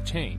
blockchain. 0.00 0.38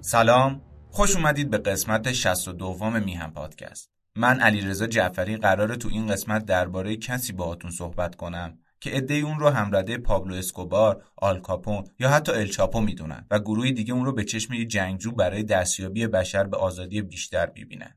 سلام 0.00 0.62
خوش 0.90 1.16
اومدید 1.16 1.50
به 1.50 1.58
قسمت 1.58 2.12
62 2.12 2.90
میهم 3.04 3.32
پادکست 3.32 3.90
من 4.16 4.40
علیرضا 4.40 4.86
جعفری 4.86 5.36
قراره 5.36 5.76
تو 5.76 5.88
این 5.88 6.06
قسمت 6.06 6.44
درباره 6.44 6.96
کسی 6.96 7.32
باهاتون 7.32 7.70
صحبت 7.70 8.14
کنم 8.14 8.58
که 8.80 8.90
عده 8.90 9.14
اون 9.14 9.40
رو 9.40 9.48
همرده 9.48 9.98
پابلو 9.98 10.34
اسکوبار، 10.34 11.04
آل 11.16 11.40
کاپون 11.40 11.84
یا 11.98 12.10
حتی 12.10 12.32
الچاپو 12.32 12.80
می‌دونن 12.80 13.26
و 13.30 13.38
گروهی 13.38 13.72
دیگه 13.72 13.94
اون 13.94 14.04
رو 14.04 14.12
به 14.12 14.24
چشم 14.24 14.54
یه 14.54 14.64
جنگجو 14.64 15.12
برای 15.12 15.42
دستیابی 15.42 16.06
بشر 16.06 16.44
به 16.44 16.56
آزادی 16.56 17.02
بیشتر 17.02 17.52
می‌بینن. 17.54 17.94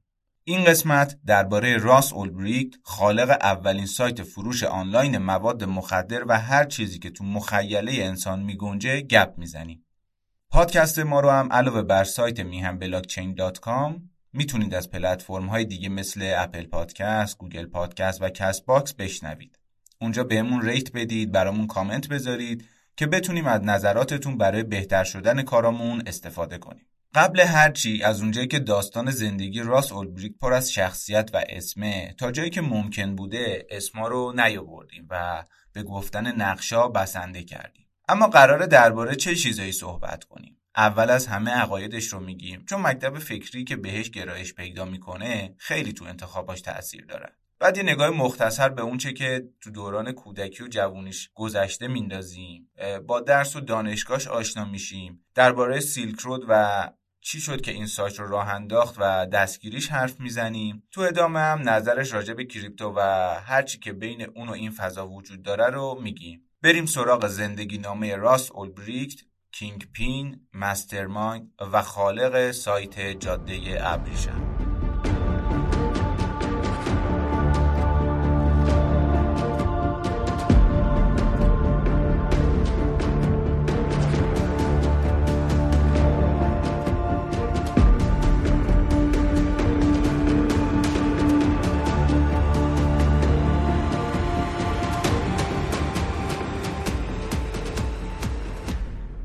این 0.50 0.64
قسمت 0.64 1.18
درباره 1.26 1.78
راس 1.78 2.14
اولبریکت 2.14 2.76
خالق 2.84 3.30
اولین 3.30 3.86
سایت 3.86 4.24
فروش 4.24 4.64
آنلاین 4.64 5.18
مواد 5.18 5.64
مخدر 5.64 6.24
و 6.28 6.40
هر 6.40 6.64
چیزی 6.64 7.00
که 7.00 7.10
تو 7.10 7.24
مخیله 7.24 7.92
انسان 8.04 8.40
میگنجه 8.40 9.02
گپ 9.02 9.34
می‌زنیم. 9.38 9.86
پادکست 10.52 11.00
ما 11.00 11.20
رو 11.20 11.30
هم 11.30 11.54
علاوه 11.54 11.82
بر 11.82 12.04
سایت 12.04 12.40
میهن 12.40 12.80
بلاکچین 12.80 13.34
dot 13.34 13.60
com 13.60 14.10
می‌تونید 14.34 14.74
از 14.74 14.90
پلتفرم 14.90 15.46
های 15.46 15.66
دیگه 15.66 15.90
مثل 15.90 16.34
Apple 16.38 16.66
Podcast، 16.66 17.38
Google 17.38 17.66
Podcast 17.66 18.22
و 18.22 18.30
Castbox 18.30 18.94
بشنوید. 18.94 19.60
اونجا 20.02 20.24
بهمون 20.24 20.62
rate 20.62 20.92
بدید، 20.92 21.32
برامون 21.32 21.68
کامنت 21.68 22.08
بذارید 22.08 22.66
که 22.98 23.08
بتونیم 23.08 23.48
از 23.48 23.62
نظراتتون 23.64 24.38
برای 24.38 24.64
بهتر 24.64 25.04
شدن 25.04 25.42
کارامون 25.42 26.04
استفاده 26.06 26.58
کنیم. 26.58 26.86
قبل 27.16 27.40
هرچی 27.40 28.04
از 28.04 28.22
اونجایی 28.22 28.48
که 28.48 28.60
داستان 28.60 29.12
زندگی 29.12 29.62
راس 29.62 29.92
اولبریک 29.92 30.34
پر 30.42 30.54
از 30.54 30.72
شخصیت 30.72 31.30
و 31.34 31.44
اسمه 31.50 32.16
تا 32.18 32.32
جایی 32.32 32.50
که 32.50 32.62
ممکن 32.62 33.16
بوده 33.16 33.68
اسما 33.70 34.08
رو 34.08 34.34
نیاوردیم 34.36 35.08
و 35.10 35.44
به 35.74 35.84
گفتن 35.84 36.42
نقشا 36.42 36.88
بسنده 36.88 37.44
کردیم. 37.44 37.88
اما 38.08 38.28
قراره 38.28 38.68
درباره 38.68 39.16
چه 39.16 39.36
چیزایی 39.36 39.72
صحبت 39.72 40.24
کنیم؟ 40.24 40.58
اول 40.76 41.10
از 41.10 41.28
همه 41.28 41.52
عقایدش 41.52 42.06
رو 42.06 42.20
میگیم 42.20 42.66
چون 42.70 42.82
مکتب 42.82 43.20
فکری 43.20 43.64
که 43.64 43.76
بهش 43.76 44.10
گرایش 44.10 44.54
پیدا 44.54 44.86
می‌کنه 44.86 45.56
خیلی 45.58 45.94
تو 45.94 46.06
انتخاباش 46.06 46.62
تاثیر 46.62 47.06
داره. 47.06 47.36
بعد 47.60 47.78
یه 47.78 47.84
نگاه 47.84 48.10
مختصر 48.10 48.70
به 48.70 48.82
اونچه 48.82 49.14
که 49.14 49.44
تو 49.62 49.72
دوران 49.72 50.12
کودکی 50.12 50.64
و 50.64 50.68
جوونیش 50.68 51.30
گذشته 51.34 51.88
میندازیم 51.88 52.72
با 53.08 53.20
درس 53.20 53.56
و 53.56 53.60
دانشگاهش 53.60 54.28
آشنا 54.28 54.66
میشیم. 54.66 55.26
درباره 55.36 55.80
سیلک 55.80 56.20
رود 56.20 56.46
و 56.48 56.90
چی 57.32 57.42
شد 57.42 57.62
که 57.62 57.72
این 57.72 57.86
سایت 57.86 58.20
رو 58.20 58.28
راه 58.28 58.50
انداخت 58.50 58.96
و 58.98 59.26
دستگیریش 59.26 59.90
حرف 59.90 60.20
می‌زنیم 60.20 60.84
تو 60.92 61.02
ادامه 61.02 61.40
هم 61.40 61.70
نظرش 61.70 62.14
راجع 62.14 62.34
به 62.34 62.46
کریپتو 62.46 62.94
و 62.96 63.02
هرچی 63.46 63.80
که 63.80 63.94
بین 63.94 64.28
اون 64.36 64.50
و 64.50 64.52
این 64.52 64.72
فضا 64.72 65.08
وجود 65.08 65.42
داره 65.42 65.66
رو 65.70 66.00
میگیم 66.04 66.42
بریم 66.62 66.86
سراغ 66.86 67.28
زندگی 67.28 67.78
نامه 67.78 68.16
راس 68.16 68.52
اولبریکت 68.52 69.20
کینگ 69.52 69.88
پین، 69.94 70.48
مسترمایند 70.54 71.52
و 71.74 71.82
خالق 71.82 72.52
سایت 72.52 73.00
جاده 73.00 73.78
ابریشم. 73.80 74.59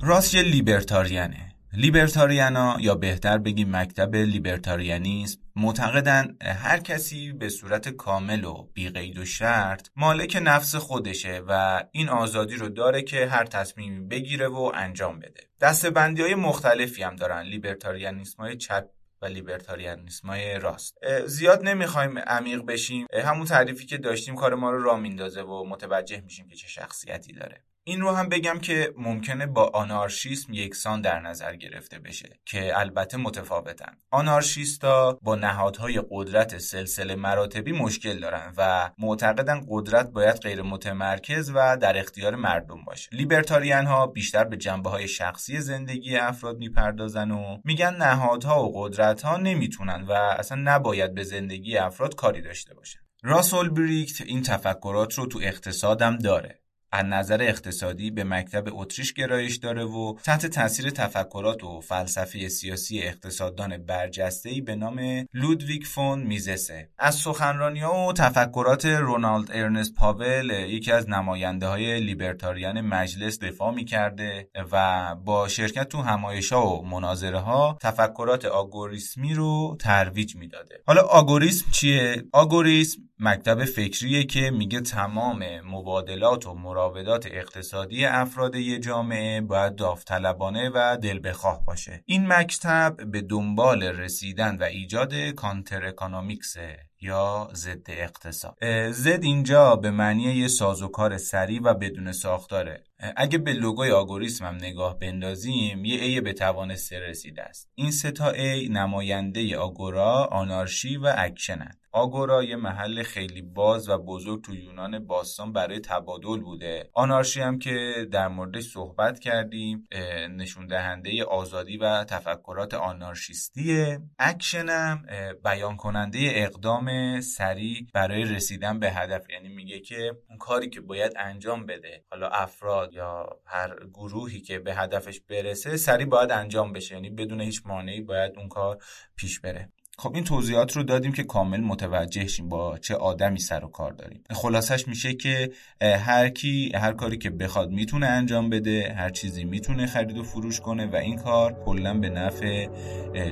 راس 0.06 0.34
یه 0.34 0.42
لیبرتاریانه. 0.42 1.54
لیبرتاریانا 1.72 2.76
یا 2.80 2.94
بهتر 2.94 3.38
بگیم 3.38 3.76
مکتب 3.76 4.16
لیبرتاریانیسم 4.16 5.40
معتقدن 5.56 6.36
هر 6.42 6.78
کسی 6.78 7.32
به 7.32 7.48
صورت 7.48 7.88
کامل 7.88 8.44
و 8.44 8.68
بیقید 8.74 9.18
و 9.18 9.24
شرط 9.24 9.88
مالک 9.96 10.40
نفس 10.42 10.74
خودشه 10.74 11.42
و 11.48 11.84
این 11.92 12.08
آزادی 12.08 12.56
رو 12.56 12.68
داره 12.68 13.02
که 13.02 13.26
هر 13.26 13.44
تصمیمی 13.44 14.00
بگیره 14.00 14.48
و 14.48 14.72
انجام 14.74 15.18
بده. 15.18 15.40
دستبندی 15.60 16.22
های 16.22 16.34
مختلفی 16.34 17.02
هم 17.02 17.16
دارن 17.16 17.42
لیبرتاریانیسم 17.42 18.42
های 18.42 18.56
چپ 18.56 18.86
و 19.22 19.26
لیبرتاریانیسم 19.26 20.28
های 20.28 20.58
راست 20.58 20.94
زیاد 21.26 21.62
نمی‌خوایم 21.62 22.18
عمیق 22.18 22.64
بشیم. 22.64 23.06
همون 23.24 23.46
تعریفی 23.46 23.86
که 23.86 23.98
داشتیم 23.98 24.34
کار 24.34 24.54
ما 24.54 24.70
رو 24.70 24.82
را 24.82 24.96
میندازه 24.96 25.42
و 25.42 25.64
متوجه 25.68 26.20
میشیم 26.20 26.48
که 26.48 26.56
چه 26.56 26.68
شخصیتی 26.68 27.32
داره. 27.32 27.64
این 27.86 28.00
رو 28.00 28.10
هم 28.10 28.28
بگم 28.28 28.58
که 28.58 28.92
ممکنه 28.96 29.46
با 29.46 29.70
آنارشیسم 29.74 30.52
یکسان 30.52 31.00
در 31.00 31.20
نظر 31.20 31.56
گرفته 31.56 31.98
بشه 31.98 32.38
که 32.44 32.78
البته 32.78 33.16
متفاوتن. 33.16 33.96
آنارشیستا 34.10 35.18
با 35.22 35.34
نهادهای 35.34 36.02
قدرت 36.10 36.58
سلسله 36.58 37.14
مراتبی 37.14 37.72
مشکل 37.72 38.20
دارن 38.20 38.52
و 38.56 38.90
معتقدن 38.98 39.60
قدرت 39.68 40.10
باید 40.10 40.36
غیر 40.36 40.62
متمرکز 40.62 41.52
و 41.54 41.76
در 41.76 41.98
اختیار 41.98 42.34
مردم 42.34 42.84
باشه. 42.84 43.08
لیبرتاریان 43.12 43.86
ها 43.86 44.06
بیشتر 44.06 44.44
به 44.44 44.56
جنبه 44.56 44.90
های 44.90 45.08
شخصی 45.08 45.60
زندگی 45.60 46.16
افراد 46.16 46.58
می‌پردازن 46.58 47.30
و 47.30 47.58
میگن 47.64 47.94
نهادها 47.94 48.64
و 48.64 48.72
قدرت 48.82 49.22
ها 49.22 49.36
نمی‌تونن 49.36 50.02
و 50.08 50.12
اصلا 50.12 50.60
نباید 50.64 51.14
به 51.14 51.22
زندگی 51.22 51.76
افراد 51.76 52.14
کاری 52.14 52.42
داشته 52.42 52.74
باشن. 52.74 53.00
راس 53.22 53.68
اولبریکت 53.70 54.20
این 54.20 54.42
تفکرات 54.42 55.14
رو 55.14 55.26
تو 55.26 55.40
اقتصادم 55.42 56.18
داره. 56.18 56.63
از 56.94 57.04
نظر 57.04 57.42
اقتصادی 57.42 58.10
به 58.10 58.24
مکتب 58.24 58.64
اتریش 58.72 59.12
گرایش 59.12 59.56
داره 59.56 59.84
و 59.84 60.14
تحت 60.24 60.46
تاثیر 60.46 60.90
تفکرات 60.90 61.64
و 61.64 61.80
فلسفه 61.80 62.48
سیاسی 62.48 63.02
اقتصاددان 63.02 63.76
برجسته‌ای 63.78 64.60
به 64.60 64.74
نام 64.76 65.26
لودویگ 65.34 65.82
فون 65.82 66.22
میزسه. 66.22 66.88
از 66.98 67.14
سخنرانی 67.14 67.80
ها 67.80 68.06
و 68.08 68.12
تفکرات 68.12 68.86
رونالد 68.86 69.50
ارنست 69.52 69.94
پاول 69.94 70.50
یکی 70.50 70.92
از 70.92 71.10
نماینده 71.10 71.66
های 71.66 72.00
لیبرتاریان 72.00 72.80
مجلس 72.80 73.38
دفاع 73.38 73.74
می‌کرده 73.74 74.48
و 74.72 75.14
با 75.24 75.48
شرکت 75.48 75.88
تو 75.88 76.02
همایش 76.02 76.52
ها 76.52 76.66
و 76.66 76.86
مناظره 76.86 77.38
ها 77.38 77.78
تفکرات 77.80 78.44
آگوریسمی 78.44 79.34
رو 79.34 79.76
ترویج 79.80 80.36
می‌داده. 80.36 80.82
حالا 80.86 81.02
آگوریسم 81.02 81.70
چیه؟ 81.70 82.24
آگوریسم 82.32 82.98
مکتب 83.18 83.64
فکریه 83.64 84.24
که 84.24 84.50
میگه 84.50 84.80
تمام 84.80 85.44
مبادلات 85.64 86.46
و 86.46 86.54
مراودات 86.54 87.26
اقتصادی 87.26 88.04
افراد 88.04 88.54
یه 88.54 88.78
جامعه 88.78 89.40
باید 89.40 89.76
داوطلبانه 89.76 90.70
و 90.74 90.98
دل 91.02 91.20
بخواه 91.28 91.64
باشه. 91.64 92.02
این 92.06 92.26
مکتب 92.26 92.96
به 93.12 93.20
دنبال 93.20 93.82
رسیدن 93.82 94.56
و 94.56 94.62
ایجاد 94.62 95.14
counter 95.14 95.86
economics 95.86 96.69
ه 96.69 96.78
یا 97.00 97.50
ضد 97.54 97.86
اقتصاد. 97.88 98.56
ضد 98.90 99.22
اینجا 99.22 99.76
به 99.76 99.90
معنی 99.90 100.22
یه 100.22 100.48
سازوکار 100.48 101.16
سریع 101.16 101.60
و 101.62 101.74
بدون 101.74 102.12
ساختاره. 102.12 102.84
اگه 103.16 103.38
به 103.38 103.52
لوگوی 103.52 103.90
آگوریسم 103.90 104.44
هم 104.44 104.54
نگاه 104.54 104.98
بندازیم 104.98 105.84
یه 105.84 106.02
A 106.02 106.20
به 106.20 106.32
توان 106.32 106.76
سه 106.76 106.98
رسیده 106.98 107.42
است. 107.42 107.70
این 107.74 107.90
سه 107.90 108.10
تا 108.10 108.30
A 108.30 108.68
نماینده 108.68 109.56
آگورا 109.56 110.24
آنارشی 110.24 110.96
و 110.96 111.12
اکشنند 111.16 111.80
آگورا 111.92 112.44
یه 112.44 112.56
محل 112.56 113.02
خیلی 113.02 113.42
باز 113.42 113.88
و 113.88 113.98
بزرگ 113.98 114.44
تو 114.44 114.54
یونان 114.54 115.06
باستان 115.06 115.52
برای 115.52 115.80
تبادل 115.80 116.40
بوده. 116.40 116.90
آنارشی 116.92 117.40
هم 117.40 117.58
که 117.58 118.06
در 118.12 118.28
موردش 118.28 118.64
صحبت 118.64 119.18
کردیم 119.18 119.88
نشون 120.30 120.66
دهنده 120.66 121.24
آزادی 121.24 121.76
و 121.76 122.04
تفکرات 122.04 122.74
آنارشیستیه. 122.74 124.00
اکشن 124.18 124.68
هم 124.68 125.02
بیان 125.44 125.76
کننده 125.76 126.18
اقدام 126.22 127.20
سریع 127.20 127.86
برای 127.94 128.24
رسیدن 128.24 128.78
به 128.78 128.90
هدف. 128.90 129.30
یعنی 129.30 129.48
میگه 129.48 129.80
که 129.80 130.16
اون 130.28 130.38
کاری 130.38 130.70
که 130.70 130.80
باید 130.80 131.12
انجام 131.16 131.66
بده 131.66 132.04
حالا 132.10 132.28
افراد 132.28 132.93
یا 132.94 133.26
هر 133.46 133.76
گروهی 133.94 134.40
که 134.40 134.58
به 134.58 134.74
هدفش 134.74 135.20
برسه 135.20 135.76
سریع 135.76 136.06
باید 136.06 136.30
انجام 136.30 136.72
بشه. 136.72 136.94
یعنی 136.94 137.10
بدون 137.10 137.40
هیچ 137.40 137.62
مانعی 137.66 138.00
باید 138.00 138.32
اون 138.36 138.48
کار 138.48 138.78
پیش 139.16 139.40
بره. 139.40 139.68
خب 139.98 140.14
این 140.14 140.24
توضیحات 140.24 140.76
رو 140.76 140.82
دادیم 140.82 141.12
که 141.12 141.24
کامل 141.24 141.60
متوجه 141.60 142.26
شیم 142.26 142.48
با 142.48 142.78
چه 142.78 142.94
آدمی 142.94 143.38
سر 143.38 143.64
و 143.64 143.68
کار 143.68 143.92
داریم. 143.92 144.22
خلاصش 144.30 144.88
میشه 144.88 145.14
که 145.14 145.50
هر 145.80 146.28
کی 146.28 146.72
هر 146.74 146.92
کاری 146.92 147.18
که 147.18 147.30
بخواد 147.30 147.70
می‌تونه 147.70 148.06
انجام 148.06 148.50
بده 148.50 148.94
هر 148.98 149.10
چیزی 149.10 149.44
می‌تونه 149.44 149.86
خرید 149.86 150.18
و 150.18 150.22
فروش 150.22 150.60
کنه 150.60 150.86
و 150.86 150.96
این 150.96 151.16
کار 151.16 151.64
کلا 151.64 151.94
به 151.94 152.08
نفع 152.08 152.68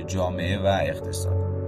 جامعه 0.07 0.57
و 0.57 0.65
اقتصاد. 0.65 1.62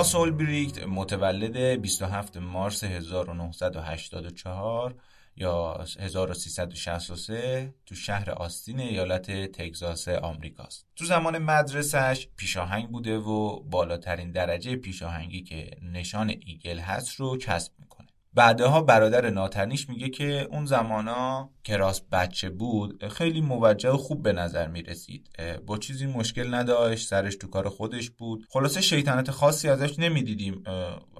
راس 0.00 0.14
اولبریکت 0.14 0.86
متولد 0.86 1.56
27 1.56 2.36
مارس 2.36 2.84
1984 2.84 4.94
یا 5.36 5.84
1363 6.00 7.74
تو 7.86 7.94
شهر 7.94 8.30
آستین 8.30 8.80
ایالت 8.80 9.30
تگزاس 9.30 10.08
آمریکاست. 10.08 10.86
تو 10.96 11.04
زمان 11.04 11.38
مدرسهش 11.38 12.28
پیشاهنگ 12.36 12.88
بوده 12.88 13.16
و 13.16 13.60
بالاترین 13.60 14.30
درجه 14.30 14.76
پیشاهنگی 14.76 15.42
که 15.42 15.70
نشان 15.92 16.34
ایگل 16.46 16.78
هست 16.78 17.14
رو 17.14 17.36
کسب 17.36 17.72
می‌کنه. 17.78 17.89
بعدها 18.34 18.82
برادر 18.82 19.30
ناتنیش 19.30 19.88
میگه 19.88 20.08
که 20.08 20.48
اون 20.50 20.66
زمانا 20.66 21.50
که 21.64 21.76
راست 21.76 22.10
بچه 22.10 22.50
بود 22.50 23.08
خیلی 23.08 23.40
موجه 23.40 23.90
و 23.90 23.96
خوب 23.96 24.22
به 24.22 24.32
نظر 24.32 24.68
می 24.68 24.82
رسید 24.82 25.28
با 25.66 25.78
چیزی 25.78 26.06
مشکل 26.06 26.54
نداشت 26.54 27.08
سرش 27.08 27.36
تو 27.36 27.48
کار 27.48 27.68
خودش 27.68 28.10
بود. 28.10 28.46
خلاصه 28.50 28.80
شیطنت 28.80 29.30
خاصی 29.30 29.68
ازش 29.68 29.98
نمی‌دیدیم. 29.98 30.62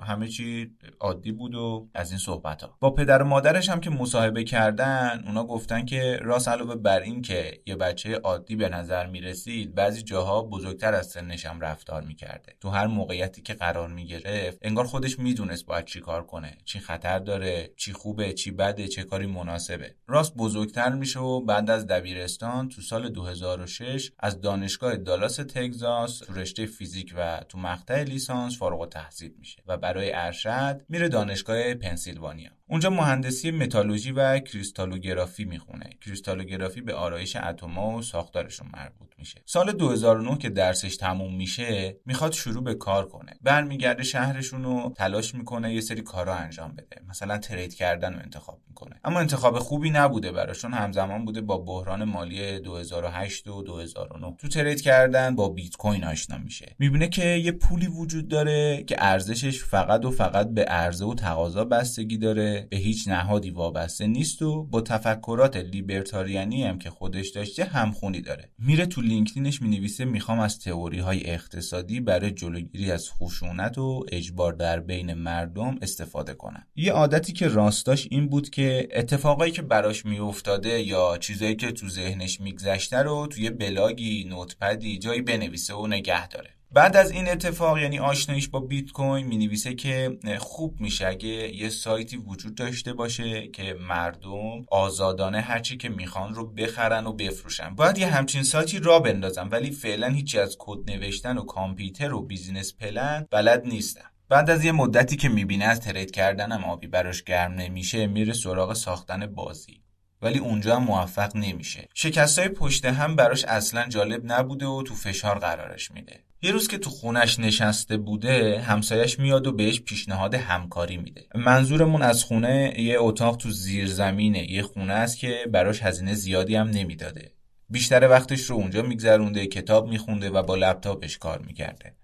همه 0.03 0.29
چی 0.29 0.71
عادی 1.01 1.33
بود 1.33 1.55
و 1.55 1.89
از 1.95 2.11
این 2.11 2.19
صحبت 2.19 2.63
ها 2.63 2.77
با 2.81 2.91
پدر 2.91 3.23
و 3.23 3.27
مادرش 3.27 3.69
هم 3.69 3.81
که 3.81 3.91
مصاحبه 3.91 4.45
کردن 4.45 5.25
اونا 5.27 5.45
گفتن 5.45 5.85
که 5.85 6.19
راست 6.23 6.49
علاوه 6.49 6.75
بر 6.75 7.01
این 7.01 7.23
که 7.23 7.61
یه 7.67 7.77
بچه 7.77 8.15
عادی 8.15 8.57
به 8.57 8.69
نظر 8.69 9.07
می 9.07 9.21
رسید 9.21 9.75
بعضی 9.75 10.03
جاها 10.03 10.43
بزرگتر 10.43 10.95
از 10.95 11.07
سنش 11.07 11.47
هم 11.47 11.61
رفتار 11.61 12.03
می 12.03 12.15
کرده 12.15 12.57
تو 12.61 12.69
هر 12.69 12.87
موقعیتی 12.87 13.43
که 13.43 13.55
قرار 13.55 13.89
می 13.89 14.07
گرفت 14.07 14.59
انگار 14.63 14.87
خودش 14.87 15.19
می‌دونست 15.19 15.67
باید 15.67 15.85
چی 15.85 16.01
کار 16.01 16.27
کنه 16.27 16.59
چی 16.65 16.79
خطر 17.01 17.19
داره 17.19 17.71
چی 17.77 17.93
خوبه 17.93 18.33
چی 18.33 18.51
بده 18.51 18.89
چه 18.89 19.05
کاری 19.05 19.27
مناسبه. 19.27 19.95
راست 20.07 20.35
بزرگتر 20.35 20.95
میشه 20.95 21.21
و 21.21 21.41
بعد 21.41 21.71
از 21.71 21.87
دبیرستان 21.87 22.69
تو 22.69 22.83
سال 22.83 23.09
2006 23.09 24.11
از 24.19 24.41
دانشگاه 24.41 24.97
دالاس 24.97 25.37
تگزاس 25.37 26.19
تو 26.19 26.35
رشته 26.35 26.67
فیزیک 26.67 27.15
و 27.17 27.41
تو 27.49 27.59
مقطع 27.59 28.03
لیسانس 28.03 28.59
فارغ 28.59 28.81
التحصیل 28.81 29.33
میشه 29.39 29.63
و 29.67 29.77
برای 29.77 30.13
ارشد 30.15 30.81
میره 30.89 31.09
دانشگاه 31.09 31.75
پنسیلوانیا. 31.75 32.51
اونجا 32.71 32.91
مهندسی 32.91 33.51
متالوژی 33.51 34.13
و 34.13 34.39
کریستالوگرافی 34.39 35.45
می‌خونه. 35.45 35.91
کریستالوگرافی 36.01 36.81
به 36.81 36.95
آرایش 36.95 37.37
اتم‌ها 37.37 37.91
و 37.91 38.03
ساختارشون 38.03 38.69
مربوط 38.75 39.09
میشه. 39.19 39.43
سال 39.47 39.73
2009 39.73 40.39
که 40.39 40.49
درسش 40.49 40.97
تموم 40.97 41.37
میشه 41.37 41.97
می‌خواد 42.07 42.33
شروع 42.33 42.65
به 42.65 42.75
کار 42.75 43.09
کنه. 43.09 43.33
برمیگرده 43.43 44.03
شهرشون 44.03 44.65
رو 44.65 44.95
تلاش 44.97 45.35
می‌کنه 45.35 45.75
یه 45.75 45.81
سری 45.81 46.03
کارا 46.03 46.35
انجام 46.35 46.73
بده. 46.73 47.03
مثلا 47.09 47.39
ترید 47.39 47.75
کردن 47.75 48.13
رو 48.15 48.21
انتخاب 48.21 48.61
می‌کنه. 48.69 49.01
اما 49.05 49.21
انتخاب 49.21 49.59
خوبی 49.59 49.91
نبوده 49.91 50.33
براشون. 50.33 50.75
همزمان 50.75 51.25
بوده 51.25 51.41
با 51.41 51.59
بحران 51.59 52.05
مالی 52.05 52.59
2008 52.61 53.49
و 53.49 53.63
2009 53.63 54.37
تو 54.39 54.49
ترید 54.49 54.81
کردن 54.81 55.35
با 55.35 55.49
بیت 55.49 55.77
کوین 55.77 56.05
آشنا 56.05 56.39
میشه. 56.39 56.77
می‌بینه 56.79 57.09
که 57.09 57.25
یه 57.25 57.53
پولی 57.53 57.87
وجود 57.87 58.29
داره 58.29 58.83
که 58.83 58.97
ارزشش 58.99 59.65
فقط 59.65 60.05
و 60.05 60.11
فقط 60.11 60.49
به 60.51 60.65
عرضه 60.65 61.05
و 61.05 61.15
تقاضا 61.15 61.65
بستگی 61.65 62.19
داره. 62.19 62.60
به 62.71 62.77
هیچ 62.77 63.09
نهادی 63.09 63.51
وابسته 63.51 64.07
نیست 64.07 64.43
و 64.43 64.65
با 64.65 64.81
تفکرات 64.81 65.57
لیبرتاریانی 65.57 66.65
هم 66.65 66.79
که 66.79 66.91
خودش 66.91 67.29
داشته 67.29 67.65
همخونی 67.65 68.21
داره. 68.21 68.51
میره 68.59 68.87
تو 68.87 69.01
لینکدینش 69.01 69.63
می‌نویسه 69.63 70.05
می‌خوام 70.05 70.41
از 70.41 70.59
تئوری 70.59 70.99
های 70.99 71.31
اقتصادی 71.31 72.01
برای 72.01 72.31
جلوگیری 72.31 72.91
از 72.91 73.11
خشونت 73.11 73.79
و 73.79 74.05
اجبار 74.13 74.53
در 74.53 74.81
بین 74.81 75.15
مردم 75.15 75.79
استفاده 75.83 76.35
کنم. 76.35 76.67
یه 76.77 76.93
عادتی 76.93 77.33
که 77.33 77.49
راس 77.49 77.69
داشت 77.69 78.09
این 78.11 78.29
بود 78.29 78.51
که 78.51 78.89
اتفاقایی 78.93 79.53
که 79.53 79.63
براش 79.63 80.07
میافتاده 80.07 80.81
یا 80.83 81.19
چیزایی 81.21 81.57
که 81.57 81.73
تو 81.73 81.89
ذهنش 81.89 82.41
میگذشته 82.41 82.97
رو 82.97 83.27
توی 83.27 83.51
بلاگی 83.51 84.25
notepad 84.29 84.90
ی 84.90 84.99
جایی 84.99 85.23
بنویسه 85.23 85.75
و 85.75 85.87
نگه 85.87 86.29
داره. 86.29 86.60
بعد 86.73 86.97
از 86.97 87.11
این 87.11 87.29
اتفاق 87.29 87.79
یعنی 87.79 87.99
آشناییش 87.99 88.49
با 88.49 88.61
بیت 88.61 88.93
کوین 88.93 89.27
می 89.27 89.37
نویسه 89.37 89.75
که 89.75 90.19
خوب 90.39 90.81
میشه. 90.81 91.07
اگه 91.07 91.29
یه 91.29 91.69
سایتی 91.69 92.17
وجود 92.17 92.55
داشته 92.55 92.93
باشه 92.93 93.49
که 93.49 93.77
مردم 93.89 94.65
آزادانه 94.71 95.41
هرچی 95.41 95.77
که 95.77 95.89
می‌خوان 95.89 96.35
رو 96.35 96.47
بخرن 96.47 97.07
و 97.07 97.13
بفروشن. 97.13 97.75
باید 97.75 97.99
یه 97.99 98.07
همچین 98.07 98.43
سایتی 98.43 98.79
راه 98.79 98.99
بندازم 98.99 99.49
ولی 99.53 99.71
فعلا 99.71 100.09
هیچی 100.09 100.39
از 100.39 100.57
کد 100.59 100.91
نوشتن 100.91 101.39
و 101.39 101.45
کامپیوتر 101.45 102.15
و 102.15 102.23
business 102.23 102.75
plan 102.75 103.27
بلد 103.31 103.67
نیستم 103.67 104.11
بعد 104.29 104.51
از 104.51 104.65
یه 104.65 104.73
مدتی 104.73 105.17
که 105.17 105.29
می‌بینه 105.29 105.65
از 105.65 105.81
trade 105.81 106.11
کردنم 106.11 106.65
آبی 106.65 106.87
براش 106.87 107.23
گرم 107.23 107.53
نمیشه 107.53 108.07
میره 108.07 108.33
سراغ 108.33 108.73
ساختن 108.73 109.27
بازی. 109.27 109.83
ولی 110.23 110.39
اونجا 110.39 110.77
هم 110.77 110.85
موفق 110.85 111.37
نمیشه. 111.37 111.89
شکستای 111.95 112.49
پشت 112.49 112.85
هم 112.85 113.17
براش 113.17 113.45
اصلا 113.45 113.89
جالب 113.89 114.33
نبوده 114.33 114.67
و 114.67 114.83
تو 114.83 114.95
فشار 114.95 115.39
قرارش 115.39 115.91
میده. 115.91 116.25
یه 116.43 116.53
روز 116.53 116.69
که 116.69 116.79
تو 116.79 116.91
خونش 116.91 117.39
نشسته 117.39 117.97
بوده 117.97 118.61
همسایش 118.61 119.19
میاد 119.19 119.47
و 119.47 119.53
بهش 119.53 119.81
پیشنهاد 119.81 120.35
همکاری 120.35 120.97
میده. 120.97 121.27
منظورمون 121.35 122.03
از 122.03 122.25
خونه 122.25 122.75
یه 122.79 122.97
اتاق 123.01 123.37
تو 123.37 123.51
زیر 123.51 123.87
زمینه 123.87 124.51
یه 124.51 124.63
خونه 124.63 124.93
است 124.93 125.19
که 125.19 125.47
براش 125.53 125.83
هزینه 125.83 126.15
زیادی 126.15 126.55
هم 126.55 126.69
نمی‌داده. 126.69 127.33
بیشتر 127.69 128.09
وقتش 128.09 128.41
رو 128.41 128.57
اونجا 128.57 128.83
میگذرونده 128.83 129.47
کتاب 129.47 129.89
میخونده 129.89 130.31
و 130.31 130.43
با 130.43 130.57
لپتاپش 130.57 131.19
کار 131.19 131.39
می‌کرده. 131.39 131.95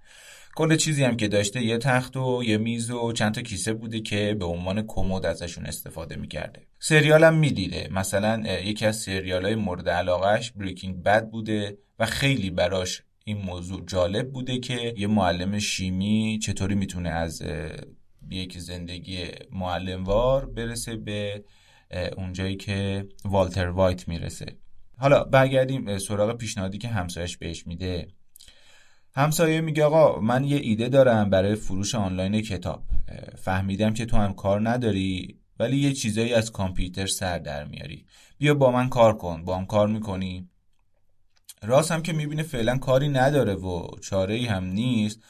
کل 0.54 0.76
چیزی 0.76 1.04
هم 1.04 1.16
که 1.16 1.28
داشته 1.28 1.62
یه 1.64 1.78
تخت 1.78 2.16
و 2.16 2.42
یه 2.44 2.58
میز 2.58 2.90
و 2.90 3.12
چند 3.12 3.34
تا 3.34 3.42
کیسه 3.42 3.72
بوده 3.72 4.00
که 4.00 4.36
به 4.38 4.44
عنوان 4.44 4.84
کمد 4.86 5.26
ازشون 5.26 5.66
استفاده 5.66 6.16
می‌کرده. 6.16 6.66
سریال 6.78 7.24
هم 7.24 7.34
می‌دیده. 7.34 7.88
مثلا 7.92 8.42
یکی 8.64 8.86
از 8.86 8.96
سریال 8.96 9.44
های 9.44 9.54
مورد 9.54 9.88
علاقهش 9.88 10.52
بریکینگ 10.56 11.02
بد 11.02 11.30
بوده 11.30 11.78
و 11.98 12.06
خیلی 12.06 12.50
براش 12.50 13.02
این 13.28 13.38
موضوع 13.38 13.84
جالب 13.86 14.32
بوده 14.32 14.58
که 14.58 14.94
یه 14.96 15.06
معلم 15.06 15.58
شیمی 15.58 16.38
چطوری 16.42 16.74
می‌تونه 16.74 17.08
از 17.08 17.42
یک 18.30 18.58
زندگی 18.58 19.18
معلموار 19.52 20.46
برسه 20.46 20.96
به 20.96 21.44
اونجایی 22.16 22.56
که 22.56 23.08
والتر 23.24 23.66
وایت 23.68 24.08
می‌رسه. 24.08 24.56
حالا 24.98 25.24
برگردیم 25.24 25.98
سراغ 25.98 26.36
پیشنهادی 26.36 26.78
که 26.78 26.88
همسایش 26.88 27.36
بهش 27.36 27.66
میده. 27.66 28.08
همسایه 29.14 29.60
میگه 29.60 29.84
آقا 29.84 30.20
من 30.20 30.44
یه 30.44 30.56
ایده 30.56 30.88
دارم 30.88 31.30
برای 31.30 31.54
فروش 31.54 31.94
آنلاین 31.94 32.40
کتاب. 32.40 32.82
فهمیدم 33.36 33.94
که 33.94 34.06
تو 34.06 34.16
هم 34.16 34.34
کار 34.34 34.68
نداری 34.68 35.38
ولی 35.58 35.76
یه 35.76 35.92
چیزایی 35.92 36.32
از 36.32 36.52
کامپیوتر 36.52 37.06
سر 37.06 37.38
در 37.38 37.64
میاری. 37.64 38.06
بیا 38.38 38.54
با 38.54 38.70
من 38.70 38.88
کار 38.88 39.16
کن 39.16 39.44
با 39.44 39.58
هم 39.58 39.66
کار 39.66 39.88
می‌کنی 39.88 40.48
راست 41.66 41.92
هم 41.92 42.02
که 42.02 42.12
می‌بینه 42.12 42.42
فعلا 42.42 42.78
کاری 42.78 43.08
نداره 43.08 43.54
و 43.54 43.86
چاره 44.02 44.34
ای 44.34 44.46
هم 44.46 44.64
نیست 44.64 45.20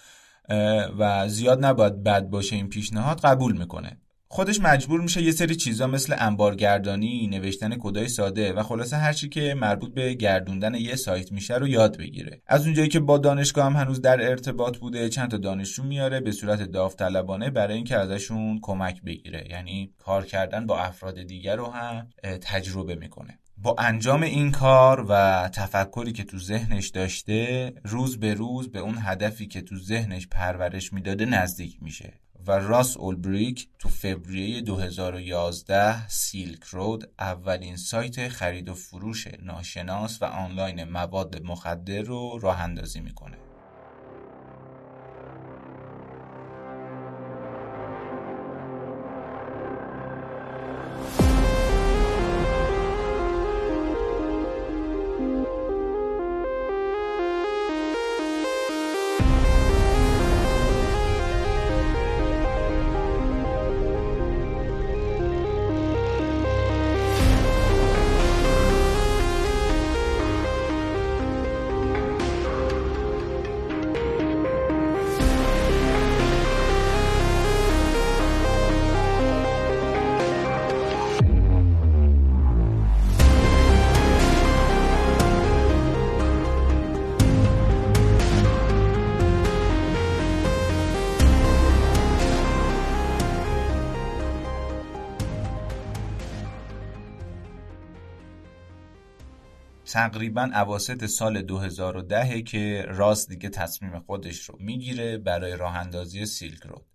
و 0.99 1.28
زیاد 1.28 1.64
نباید 1.64 2.02
بد 2.02 2.25
باشه 2.25 2.57
این 2.57 2.69
پیشنهاد 2.69 3.21
قبول 3.21 3.59
می‌کنه 3.59 4.00
خودش 4.28 4.61
مجبور 4.61 5.00
میشه 5.00 5.23
یه 5.23 5.31
سری 5.31 5.57
چیزا 5.57 5.87
مثل 5.87 6.16
انبارگردانی، 6.19 7.26
نوشتن 7.26 7.76
کدای 7.78 8.09
ساده 8.09 8.52
و 8.52 8.62
خلاصه 8.62 8.97
هر 8.97 9.12
چی 9.12 9.28
که 9.28 9.55
مربوط 9.55 9.95
به 9.95 10.14
گردوندن 10.14 10.75
یه 10.75 10.97
سایت 10.97 11.33
میشه 11.33 11.55
رو 11.55 11.69
یاد 11.69 11.97
بگیره. 11.97 12.43
از 12.47 12.64
اونجایی 12.64 12.88
که 12.88 13.00
با 13.00 13.19
دانشگاه 13.19 13.66
هم 13.66 13.76
هنوز 13.76 14.00
در 14.00 14.31
ارتباط 14.31 14.76
بوده، 14.78 15.09
چند 15.09 15.31
تا 15.31 15.37
دانشجو 15.37 15.83
میاره 15.83 16.21
به 16.21 16.33
صورت 16.33 16.62
داوطلبانه 16.62 17.50
برای 17.50 17.75
اینکه 17.75 17.97
ازشون 17.97 18.59
کمک 18.62 19.02
بگیره. 19.02 19.47
یعنی 19.50 19.95
کار 19.99 20.25
کردن 20.25 20.66
با 20.66 20.78
افراد 20.78 21.23
دیگر 21.23 21.57
رو 21.57 21.66
هم 21.66 22.09
تجربه 22.40 22.95
می‌کنه. 22.95 23.38
با 23.58 23.76
انجام 23.78 24.22
این 24.22 24.52
کار 24.52 25.06
و 25.08 25.48
تفکری 25.48 26.12
که 26.12 26.25
تو 26.25 26.38
ذهنش 26.38 26.88
داشته 26.88 27.75
روز 27.84 28.20
به 28.20 28.34
روز 28.34 28.72
به 28.72 28.78
اون 28.78 28.98
هدفی 29.00 29.46
که 29.46 29.60
تو 29.60 29.76
ذهنش 29.76 30.26
پرورش 30.26 30.92
می‌داده 30.92 31.25
نزدیک 31.25 31.82
میشه. 31.82 32.12
و 32.46 32.52
راس 32.52 32.96
اولبریک 32.96 33.68
تو 33.78 33.88
فوریه 33.88 34.60
2011 34.60 36.08
سیلک 36.08 36.64
رود 36.64 37.10
اولین 37.18 37.76
سایت 37.76 38.28
خرید 38.28 38.68
و 38.68 38.75
فروش 38.75 39.26
ناشناس 39.42 40.22
و 40.22 40.25
آنلاین 40.25 40.84
مواد 40.84 41.42
مخدر 41.42 42.02
رو 42.02 42.38
راه 42.42 42.60
اندازی 42.60 43.00
می‌کنه. 43.00 43.45
تقریبا 99.87 100.50
اواسط 100.55 101.07
سال 101.07 101.43
2010 101.43 102.43
که 102.43 102.85
راست 102.88 103.28
دیگه 103.28 103.49
تصمیم 103.49 103.99
خودش 103.99 104.40
رو 104.40 104.57
می‌گیره 104.61 105.19
برای 105.19 105.57
راه 105.57 105.76
اندازی 105.76 106.26
سیلک 106.26 106.62
رود. 106.62 106.87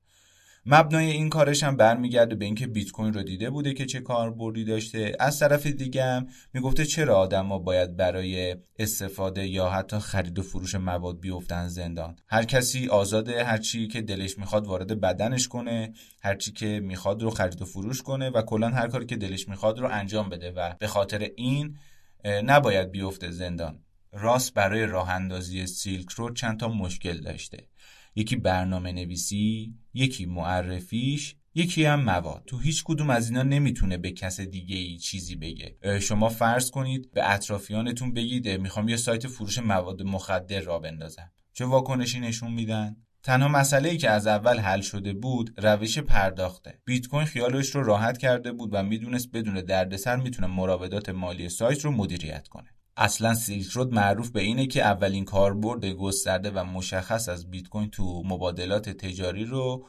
مبنای 0.66 1.12
این 1.12 1.30
کارش 1.30 1.64
هم 1.64 1.78
برمیگرده 1.78 2.36
به 2.36 2.46
اینکه 2.46 2.68
بیت 2.68 2.92
کوین 2.92 3.14
رو 3.14 3.24
دیده 3.24 3.50
بوده 3.50 3.74
که 3.74 3.86
چه 3.86 4.00
کاربردی 4.00 4.66
داشته. 4.66 5.16
از 5.20 5.40
طرف 5.40 5.66
دیگه 5.66 6.04
هم 6.04 6.28
می‌گفته 6.54 6.86
چرا 6.86 7.16
آدما 7.16 7.60
باید 7.60 7.98
برای 7.98 8.56
استفاده 8.80 9.48
یا 9.48 9.70
حتی 9.70 10.00
خرید 10.00 10.40
و 10.40 10.42
فروش 10.42 10.76
مواد 10.76 11.20
بیفتن 11.20 11.68
زندان. 11.68 12.16
هر 12.28 12.44
کسی 12.44 12.88
آزاده 12.88 13.44
هر 13.44 13.58
چی 13.58 13.88
که 13.88 14.02
دلش 14.02 14.38
می‌خواد 14.38 14.68
وارد 14.68 15.02
بدنش 15.02 15.48
کنه 15.48 15.94
هر 16.24 16.36
چی 16.36 16.52
که 16.52 16.80
می‌خواد 16.80 17.22
رو 17.22 17.30
خرید 17.30 17.62
و 17.62 17.66
فروش 17.66 18.02
کنه 18.02 18.30
و 18.30 18.42
کلا 18.42 18.70
هر 18.70 18.88
کاری 18.88 19.06
که 19.06 19.16
دلش 19.16 19.48
می‌خواد 19.48 19.80
رو 19.80 19.88
انجام 19.92 20.30
بده. 20.30 20.52
و 20.52 20.74
به 20.80 20.88
خاطر 20.88 21.30
این 21.36 21.76
نباید 22.26 22.92
بیفته 22.92 23.32
زندان. 23.32 23.80
راست 24.14 24.54
برای 24.54 24.86
راه 24.86 25.10
اندازی 25.10 25.68
سیلک 25.68 26.10
رو 26.10 26.34
چند 26.34 26.60
تا 26.60 26.68
مشکل 26.68 27.22
داشته. 27.22 27.68
یکی 28.16 28.36
برنامه 28.36 28.92
نویسی 28.92 29.74
یکی 29.94 30.26
معرفیش 30.26 31.36
یکی 31.56 31.86
هم 31.86 32.04
مواد. 32.04 32.44
تو 32.46 32.58
هیچ 32.58 32.84
کدوم 32.84 33.10
از 33.10 33.30
اینا 33.30 33.44
نمی‌تونه 33.44 33.98
به 33.98 34.12
کس 34.12 34.42
دیگه 34.42 34.76
ای 34.76 34.98
چیزی 34.98 35.36
بگه. 35.36 36.00
شما 36.00 36.30
فرض 36.30 36.72
کنید 36.72 37.12
به 37.12 37.34
اطرافیانتون 37.34 38.14
بگید 38.14 38.50
می‌خوام 38.50 38.90
یه 38.90 38.98
سایت 38.98 39.28
فروش 39.28 39.58
مواد 39.60 40.02
مخدر 40.02 40.60
را 40.60 40.80
بندازم. 40.80 41.32
چه 41.54 41.66
واکنشی 41.66 42.20
نشون 42.20 42.54
میدن؟ 42.54 42.96
تنها 43.24 43.48
مسئله 43.48 43.90
ای 43.90 43.98
که 43.98 44.10
از 44.10 44.28
اول 44.28 44.60
حل 44.60 44.82
شده 44.82 45.14
بود 45.14 45.54
روش 45.58 46.00
پرداخته. 46.00 46.80
بیت 46.86 47.08
کوین 47.08 47.26
خیالش 47.26 47.76
رو 47.76 47.84
راحت 47.84 48.18
کرده 48.18 48.52
بود 48.52 48.70
و 48.74 48.84
می‌دونست 48.84 49.32
بدون 49.32 49.62
دردسر 49.62 50.16
می‌تونه 50.16 50.48
مراودات 50.48 51.10
مالی 51.10 51.50
سایت 51.50 51.86
رو 51.86 51.92
مدیریت 51.92 52.48
کنه. 52.48 52.70
اصلا 52.98 53.34
سیلک 53.34 53.72
رود 53.72 53.94
معروف 53.94 54.30
به 54.30 54.42
اینه 54.42 54.68
که 54.68 54.84
اولین 54.84 55.26
کاربرد 55.26 55.86
گسترده 55.86 56.52
و 56.52 56.64
مشخص 56.64 57.30
از 57.30 57.52
بیت 57.52 57.68
کوین 57.68 57.90
تو 57.90 58.24
مبادلات 58.26 58.90
تجاری 58.90 59.46
رو 59.46 59.86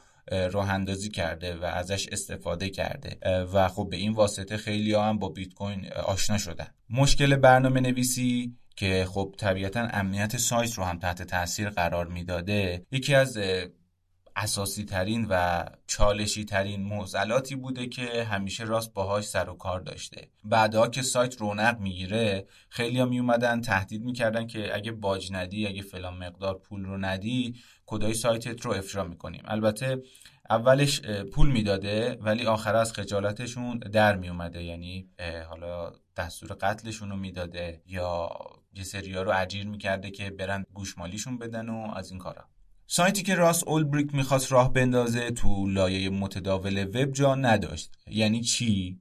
راه 0.53 0.71
اندازی 0.71 1.11
کرده 1.11 1.57
و 1.57 1.65
ازش 1.65 2.09
استفاده 2.09 2.71
کرده. 2.71 3.19
و 3.53 3.69
خب 3.69 3.89
به 3.91 3.97
این 3.97 4.13
واسطه 4.13 4.57
خیلی 4.57 4.95
هم 4.95 5.19
با 5.19 5.29
بیت 5.29 5.55
کوین 5.55 5.93
آشنا 5.93 6.39
شدن. 6.39 6.67
مشکل 6.91 7.37
برنامه 7.37 7.81
نویسی 7.81 8.57
که 8.83 9.07
خب 9.11 9.35
طبیعتا 9.39 9.81
امنیت 9.81 10.37
سایت 10.37 10.75
رو 10.75 10.85
هم 10.85 10.99
تحت 10.99 11.23
تاثیر 11.23 11.71
قرار 11.71 12.07
می‌داده. 12.07 12.87
یکی 12.93 13.15
از 13.15 13.39
اساسی 14.37 14.85
ترین 14.85 15.27
و 15.31 15.65
چالشی 15.87 16.45
ترین 16.45 16.83
معضلاتی 16.83 17.57
بوده 17.57 17.87
که 17.87 18.25
همیشه 18.25 18.65
راست 18.65 18.95
باهاش 18.95 19.25
سر 19.25 19.49
و 19.49 19.55
کار 19.55 19.81
داشته. 19.81 20.29
بعدها 20.45 20.89
که 20.89 21.03
سایت 21.03 21.41
رونق 21.41 21.79
می‌گیره 21.79 22.47
خیلی 22.69 22.99
ها 22.99 23.07
میومدن 23.07 23.61
تهدید 23.61 24.03
می‌کردن 24.03 24.47
که 24.47 24.77
اگه 24.77 24.93
باج 24.93 25.33
ندی 25.33 25.67
اگه 25.67 25.83
فلان 25.83 26.15
مقدار 26.19 26.59
پول 26.59 26.85
رو 26.85 26.99
ندی 26.99 27.55
کدای 27.87 28.15
سایتت 28.15 28.61
رو 28.61 28.73
افشا 28.73 29.05
می‌کنیم. 29.05 29.43
البته 29.45 30.03
اولش 30.51 31.01
پول 31.33 31.53
می‌داده 31.53 32.19
ولی 32.21 32.47
آخر 32.47 32.77
از 32.77 32.93
خجالتشون 32.93 33.79
در 33.79 34.17
میومده. 34.17 34.63
یعنی 34.63 35.09
حالا 35.49 35.93
دستور 36.17 36.57
قتلشون 36.61 37.11
رو 37.11 37.17
می‌داده 37.17 37.83
یا 37.87 38.31
یه 38.75 38.85
سریا 38.85 39.23
رو 39.23 39.33
اجیر 39.41 39.67
می‌کرده 39.67 40.11
که 40.11 40.31
برن 40.31 40.65
گوشمالیشون 40.75 41.39
بدن 41.39 41.69
و 41.69 41.93
از 41.97 42.11
این 42.11 42.19
کارا. 42.19 42.45
سایتی 42.87 43.23
که 43.23 43.35
راس 43.35 43.65
اولبریک 43.65 44.15
می‌خواست 44.15 44.53
راه 44.53 44.73
بندازه 44.73 45.31
تو 45.31 45.67
لایه 45.67 46.11
متداول 46.11 46.85
وب 46.85 47.13
جا 47.13 47.35
نداشت. 47.35 47.93
یعنی 48.07 48.41
چی؟ 48.41 49.01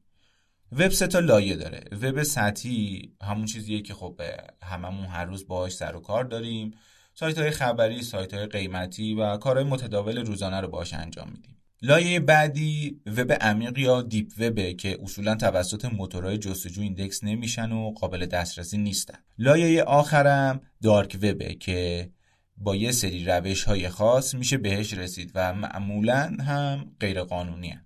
وب 0.71 0.89
سه 0.89 1.07
تا 1.07 1.19
لایه 1.19 1.55
داره. 1.55 1.83
وب 2.01 2.23
سطحی 2.23 3.11
همون 3.21 3.45
چیزیه 3.45 3.81
که 3.81 3.93
خب 3.93 4.21
هممون 4.63 5.05
هر 5.05 5.25
روز 5.25 5.47
باهاش 5.47 5.71
سر 5.71 5.95
و 5.95 5.99
کار 5.99 6.23
داریم. 6.23 6.71
سایت 7.13 7.37
های 7.37 7.51
خبری 7.51 8.01
سایت 8.01 8.33
های 8.33 8.45
قیمتی 8.45 9.13
و 9.13 9.37
کارهای 9.37 9.63
متداول 9.63 10.25
روزانه 10.25 10.61
رو 10.61 10.67
باهاش 10.67 10.93
انجام 10.93 11.29
میدیم. 11.29 11.57
لایه 11.81 12.19
بعدی 12.19 13.01
وب 13.17 13.31
عمیق 13.31 13.77
یا 13.77 14.01
deep 14.01 14.31
web 14.39 14.65
ه 14.65 14.73
که 14.73 14.97
اصولا 15.03 15.35
توسط 15.35 15.85
موتورهای 15.85 16.37
جستجو 16.37 16.81
index 16.81 17.23
نمیشن 17.23 17.71
و 17.71 17.91
قابل 17.91 18.25
دسترسی 18.25 18.77
نیستن. 18.77 19.17
لایه 19.37 19.83
آخرم 19.83 20.61
dark 20.83 21.17
web 21.23 21.46
ه 21.46 21.53
که 21.53 22.09
با 22.57 22.75
یه 22.75 22.91
سری 22.91 23.25
روش 23.25 23.63
های 23.63 23.89
خاص 23.89 24.35
میشه 24.35 24.57
بهش 24.57 24.93
رسید 24.93 25.31
و 25.35 25.53
معمولا 25.53 26.37
هم 26.47 26.95
غیر 26.99 27.23
قانونی 27.23 27.79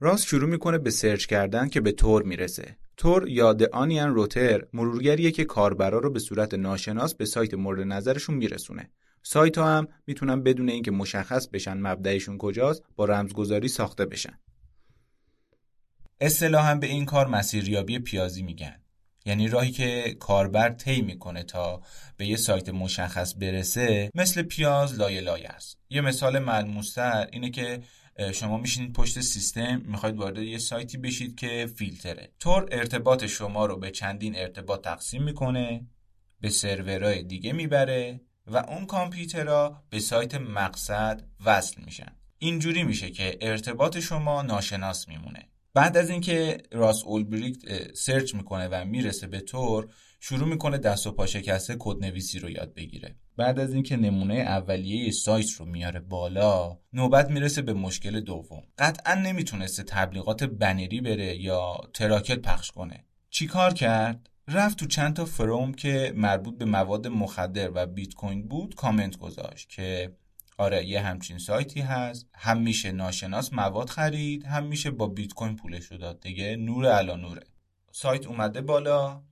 راس 0.00 0.26
شروع 0.26 0.48
می‌کنه 0.50 0.78
به 0.78 0.90
search 0.90 1.26
کردن 1.26 1.68
که 1.68 1.80
به 1.80 1.92
Tor 1.92 2.22
می‌رسه. 2.22 2.76
Tor 2.96 3.28
یا 3.28 3.52
The 3.52 3.62
Onion 3.62 4.14
Router 4.14 4.64
مرورگریه 4.72 5.30
که 5.30 5.44
کاربرا 5.44 5.98
رو 5.98 6.10
به 6.10 6.18
صورت 6.18 6.54
ناشناس 6.54 7.14
به 7.14 7.24
سایت 7.24 7.54
مورد 7.54 7.80
نظرشون 7.80 8.34
میرسونه. 8.34 8.90
سایت 9.22 9.58
ها 9.58 9.76
هم 9.78 9.88
می‌تونن 10.06 10.42
بدون 10.42 10.68
اینکه 10.68 10.90
مشخص 10.90 11.48
بشن 11.48 11.76
مبدعشون 11.76 12.38
کجاست 12.38 12.82
با 12.96 13.04
رمزگذاری 13.04 13.68
ساخته 13.68 14.06
بشن. 14.06 14.38
اصطلاحا 16.20 16.74
به 16.74 16.86
این 16.86 17.04
کار 17.04 17.26
مسیریابی 17.26 17.98
پیازی 17.98 18.42
میگن. 18.42 18.80
یعنی 19.26 19.48
راهی 19.48 19.70
که 19.70 20.16
کاربر 20.20 20.68
طی 20.68 21.02
می‌کنه 21.02 21.42
تا 21.42 21.82
به 22.16 22.26
یه 22.26 22.36
سایت 22.36 22.68
مشخص 22.68 23.34
برسه 23.40 24.10
مثل 24.14 24.42
پیاز 24.42 24.98
لایه 24.98 25.20
لایه 25.20 25.48
است. 25.48 25.78
یه 25.90 26.00
مثال 26.00 26.38
ملموستر 26.38 27.28
اینه 27.32 27.50
که 27.50 27.80
شما 28.34 28.58
میشینید 28.58 28.92
پشت 28.92 29.20
سیستم 29.20 29.82
می‌خواید 29.86 30.16
وارد 30.16 30.38
یه 30.38 30.58
سایتی 30.58 30.98
بشید 30.98 31.36
که 31.36 31.66
فیلتره. 31.76 32.32
تور 32.40 32.68
ارتباط 32.72 33.24
شما 33.26 33.66
رو 33.66 33.76
به 33.76 33.90
چندین 33.90 34.36
ارتباط 34.36 34.84
تقسیم 34.84 35.22
می‌کنه 35.22 35.86
به 36.40 36.48
سرورهای 36.48 37.22
دیگه 37.22 37.52
می‌بره 37.52 38.20
و 38.46 38.56
اون 38.56 38.86
کامپیوترها 38.86 39.84
به 39.90 40.00
سایت 40.00 40.34
مقصد 40.34 41.22
وصل 41.44 41.82
میشن. 41.84 42.12
اینجوری 42.38 42.82
میشه 42.82 43.10
که 43.10 43.38
ارتباط 43.40 43.98
شما 43.98 44.42
ناشناس 44.42 45.08
میمونه. 45.08 45.48
بعد 45.74 45.96
از 45.96 46.10
اینکه 46.10 46.62
راس 46.72 47.04
اولبریکت 47.04 47.94
search 47.94 48.34
می‌کنه 48.34 48.68
و 48.68 48.84
می‌رسه 48.84 49.26
به 49.26 49.40
Tor 49.40 49.88
شروع 50.20 50.48
می‌کنه 50.48 50.78
دست 50.78 51.06
و 51.06 51.12
پا 51.12 51.26
شکسته 51.26 51.76
کد 51.78 52.04
نویسی 52.04 52.38
رو 52.38 52.50
یاد 52.50 52.74
بگیره. 52.74 53.16
بعد 53.36 53.58
از 53.58 53.74
اینکه 53.74 53.96
نمونه 53.96 54.34
اولیه 54.34 55.10
سایت 55.10 55.50
رو 55.50 55.66
میاره 55.66 56.00
بالا 56.00 56.78
نوبت 56.92 57.30
می‌رسه 57.30 57.62
به 57.62 57.72
مشکل 57.72 58.20
دوم. 58.20 58.62
قطعا 58.78 59.14
نمی‌تونسته 59.14 59.82
تبلیغات 59.82 60.44
بنری 60.44 61.00
بره 61.00 61.36
یا 61.36 61.80
تراکت 61.94 62.38
پخش 62.38 62.70
کنه. 62.70 63.04
چیکار 63.30 63.74
کرد؟ 63.74 64.30
رفت 64.48 64.78
تو 64.78 64.86
چند 64.86 65.16
تا 65.16 65.24
forum 65.24 65.72
که 65.72 66.12
مربوط 66.16 66.58
به 66.58 66.64
مواد 66.64 67.06
مخدر 67.06 67.70
و 67.74 67.86
بیت 67.86 68.14
کوین 68.14 68.48
بود 68.48 68.74
کامنت 68.74 69.16
گذاشت 69.16 69.68
که 69.68 70.16
آره 70.58 70.86
یه 70.86 71.00
همچین 71.00 71.38
سایتی 71.38 71.80
هست. 71.80 72.26
هم 72.34 72.60
میشه 72.60 72.92
ناشناس 72.92 73.52
مواد 73.52 73.88
خرید 73.88 74.46
هم 74.46 74.66
میشه 74.66 74.90
با 74.90 75.06
بیت 75.06 75.32
کوین 75.32 75.56
پولش 75.56 75.84
رو 75.84 75.98
داد 75.98 76.20
دیگه. 76.20 76.56
نور 76.56 76.86
علا 76.86 77.16
نوره. 77.16 77.42
سایت 77.92 78.26
اومده 78.26 78.60
بالا. 78.60 79.22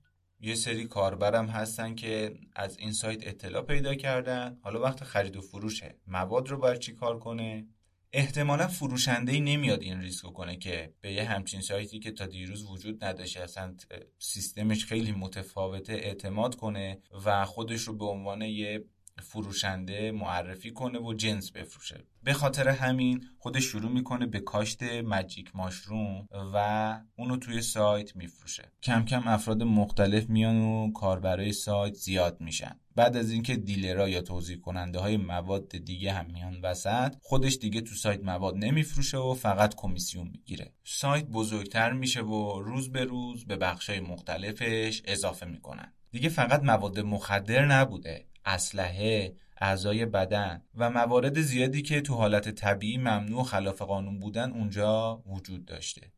یه 0.43 0.55
سری 0.55 0.87
کاربرم 0.87 1.45
هستن 1.45 1.95
که 1.95 2.39
از 2.55 2.77
این 2.77 2.91
سایت 2.91 3.27
اطلاع 3.27 3.61
پیدا 3.61 3.95
کردن. 3.95 4.57
حالا 4.61 4.81
وقت 4.81 5.03
خرید 5.03 5.35
و 5.35 5.41
فروشه. 5.41 5.95
مواد 6.07 6.49
رو 6.49 6.57
باید 6.57 6.79
چی 6.79 6.93
کار 6.93 7.19
کنه؟ 7.19 7.67
احتمالا 8.13 8.67
فروشنده 8.67 9.31
ای 9.31 9.39
نمیاد 9.39 9.81
این 9.81 10.01
ریسکو 10.01 10.31
کنه 10.31 10.57
که 10.57 10.93
به 11.01 11.13
یه 11.13 11.23
همچین 11.23 11.61
سایتی 11.61 11.99
که 11.99 12.11
تا 12.11 12.25
دیروز 12.25 12.71
وجود 12.71 13.03
نداشته 13.03 13.39
اصلا 13.43 13.75
سیستمش 14.19 14.85
خیلی 14.85 15.11
متفاوته 15.11 15.93
اعتماد 15.93 16.55
کنه 16.55 17.01
و 17.25 17.45
خودش 17.45 17.81
رو 17.81 17.97
به 17.97 18.05
عنوان 18.05 18.41
یه 18.41 18.85
فروشنده 19.21 20.11
معرفی 20.11 20.71
کنه 20.71 20.99
و 20.99 21.13
جنس 21.13 21.51
بفروشه. 21.51 22.03
به 22.23 22.33
خاطر 22.33 22.69
همین 22.69 23.23
خودش 23.37 23.63
شروع 23.63 23.91
می‌کنه 23.91 24.25
به 24.25 24.39
کاشت 24.39 24.83
مجیک 24.83 25.55
ماشروم 25.55 26.27
و 26.53 26.99
اونو 27.15 27.37
توی 27.37 27.61
سایت 27.61 28.15
میفروشه. 28.15 28.71
کم 28.83 29.05
کم 29.05 29.27
افراد 29.27 29.63
مختلف 29.63 30.29
میان 30.29 30.57
و 30.57 30.91
کاربرای 30.91 31.53
سایت 31.53 31.93
زیاد 31.93 32.41
میشن. 32.41 32.79
بعد 32.95 33.17
از 33.17 33.31
اینکه 33.31 33.55
دیلرها 33.55 34.09
یا 34.09 34.21
توضیح 34.21 34.57
کننده 34.57 34.99
های 34.99 35.17
مواد 35.17 35.69
دیگه 35.69 36.13
هم 36.13 36.25
میان 36.25 36.61
وسط 36.61 37.15
خودش 37.21 37.57
دیگه 37.57 37.81
تو 37.81 37.95
سایت 37.95 38.23
مواد 38.23 38.55
نمیفروشه 38.57 39.17
و 39.17 39.33
فقط 39.33 39.75
کمیسیون 39.75 40.27
می‌گیره. 40.27 40.73
سایت 40.83 41.25
بزرگتر 41.25 41.93
میشه 41.93 42.21
و 42.21 42.61
روز 42.61 42.91
به 42.91 43.03
روز 43.03 43.45
به 43.45 43.57
بخشای 43.57 43.99
مختلفش 43.99 45.01
اضافه 45.05 45.45
می‌کنن. 45.45 45.93
دیگه 46.11 46.29
فقط 46.29 46.63
مواد 46.63 46.99
مخدر 46.99 47.65
نبوده. 47.65 48.27
اسلحه 48.45 49.35
اعضای 49.57 50.05
بدن 50.05 50.61
و 50.75 50.89
موارد 50.89 51.41
زیادی 51.41 51.81
که 51.81 52.01
تو 52.01 52.15
حالت 52.15 52.49
طبیعی 52.49 52.97
ممنوع 52.97 53.43
خلاف 53.43 53.81
قانون 53.81 54.19
بودن 54.19 54.51
اونجا 54.51 55.23
وجود 55.25 55.65
داشته. 55.65 56.11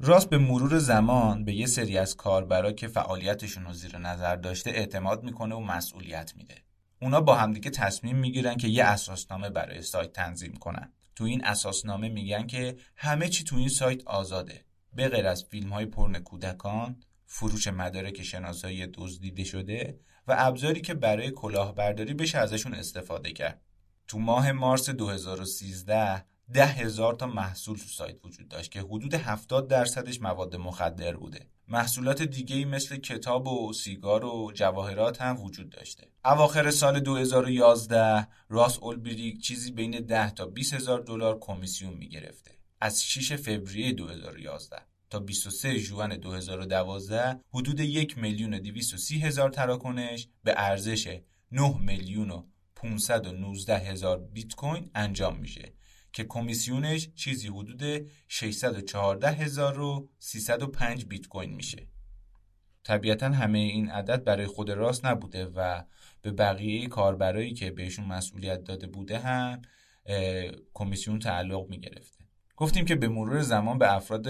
راست 0.00 0.30
به 0.30 0.38
مرور 0.38 0.78
زمان 0.78 1.44
به 1.44 1.54
یه 1.54 1.66
سری 1.66 1.98
از 1.98 2.16
کاربرا 2.16 2.72
که 2.72 2.88
فعالیتشون 2.88 3.64
رو 3.64 3.72
زیر 3.72 3.98
نظر 3.98 4.36
داشته 4.36 4.70
اعتماد 4.70 5.22
می‌کنه 5.22 5.54
و 5.54 5.60
مسئولیت 5.60 6.32
میده. 6.36 6.54
اونا 7.02 7.20
با 7.20 7.34
همدیگه 7.34 7.70
تصمیم 7.70 8.16
می‌گیرن 8.16 8.56
که 8.56 8.68
یه 8.68 8.84
اساسنامه 8.84 9.50
برای 9.50 9.82
سایت 9.82 10.12
تنظیم 10.12 10.52
کنن. 10.52 10.92
تو 11.14 11.24
این 11.24 11.44
اساسنامه 11.44 12.08
میگن 12.08 12.46
که 12.46 12.76
همه 12.96 13.28
چی 13.28 13.44
تو 13.44 13.56
این 13.56 13.68
سایت 13.68 14.06
آزاده. 14.06 14.64
به 14.92 15.08
غیر 15.08 15.26
از 15.26 15.44
فیلم 15.44 15.72
های 15.72 15.86
پرن 15.86 16.18
کودکان 16.18 16.96
فروش 17.32 17.68
مدارک 17.68 18.22
شناسایی 18.22 18.86
دزدیده 18.86 19.44
شده 19.44 20.00
و 20.26 20.34
ابزاری 20.38 20.80
که 20.80 20.94
برای 20.94 21.30
کلاهبرداری 21.30 22.14
بشه 22.14 22.38
ازشون 22.38 22.74
استفاده 22.74 23.32
کرد. 23.32 23.60
تو 24.08 24.18
ماه 24.18 24.52
مارس 24.52 24.90
2013 24.90 26.24
ده 26.52 26.66
هزار 26.66 27.14
تا 27.14 27.26
محصول 27.26 27.76
تو 27.78 27.84
سایت 27.84 28.24
وجود 28.24 28.48
داشت 28.48 28.70
که 28.70 28.80
حدود 28.80 29.14
70 29.14 29.68
درصدش 29.68 30.22
مواد 30.22 30.56
مخدر 30.56 31.16
بوده. 31.16 31.46
محصولات 31.68 32.22
دیگه 32.22 32.56
ای 32.56 32.64
مثل 32.64 32.96
کتاب 32.96 33.48
و 33.48 33.72
سیگار 33.72 34.24
و 34.24 34.52
جواهرات 34.54 35.22
هم 35.22 35.40
وجود 35.40 35.70
داشته. 35.70 36.08
اواخر 36.24 36.70
سال 36.70 37.00
2011 37.00 38.26
راس 38.48 38.78
اولبریک 38.78 39.40
چیزی 39.40 39.72
بین 39.72 39.90
10 39.90 40.30
تا 40.30 40.46
20 40.46 40.74
هزار 40.74 41.00
دلار 41.00 41.38
کمیسیون 41.40 41.94
می‌گرفته. 41.94 42.50
از 42.80 43.04
6 43.04 43.36
فوریه 43.36 43.92
2011 43.92 44.76
تا 45.10 45.18
23 45.18 45.78
ژوئن 45.78 46.16
2012 46.16 47.40
حدود 47.54 47.80
1 47.80 48.18
میلیون 48.18 48.58
230 48.58 49.18
هزار 49.20 49.50
تراکنش 49.50 50.28
به 50.44 50.54
ارزش 50.56 51.20
9 51.52 51.78
میلیون 51.78 52.30
و 52.30 52.46
519 52.76 53.78
هزار 53.78 54.18
بیت 54.18 54.54
کوین 54.54 54.90
انجام 54.94 55.36
میشه 55.38 55.72
که 56.12 56.24
کمیسیونش 56.24 57.08
چیزی 57.14 57.48
حدود 57.48 58.10
614 58.28 59.30
هزار 59.30 59.80
و 59.80 60.08
305 60.18 61.04
بیت 61.04 61.26
کوین 61.26 61.54
میشه. 61.54 61.86
طبیعتا 62.84 63.28
همه 63.28 63.58
این 63.58 63.90
عدد 63.90 64.24
برای 64.24 64.46
خود 64.46 64.70
راست 64.70 65.06
نبوده 65.06 65.46
و 65.46 65.82
به 66.22 66.30
بقیه 66.30 66.88
کاربرایی 66.88 67.54
که 67.54 67.70
بهشون 67.70 68.04
مسئولیت 68.04 68.64
داده 68.64 68.86
بوده 68.86 69.18
هم 69.18 69.62
کمیسیون 70.74 71.18
تعلق 71.18 71.68
می‌گرفته. 71.68 72.19
گفتیم 72.60 72.84
که 72.84 72.94
به 72.94 73.08
مرور 73.08 73.42
زمان 73.42 73.78
به 73.78 73.94
افراد 73.94 74.26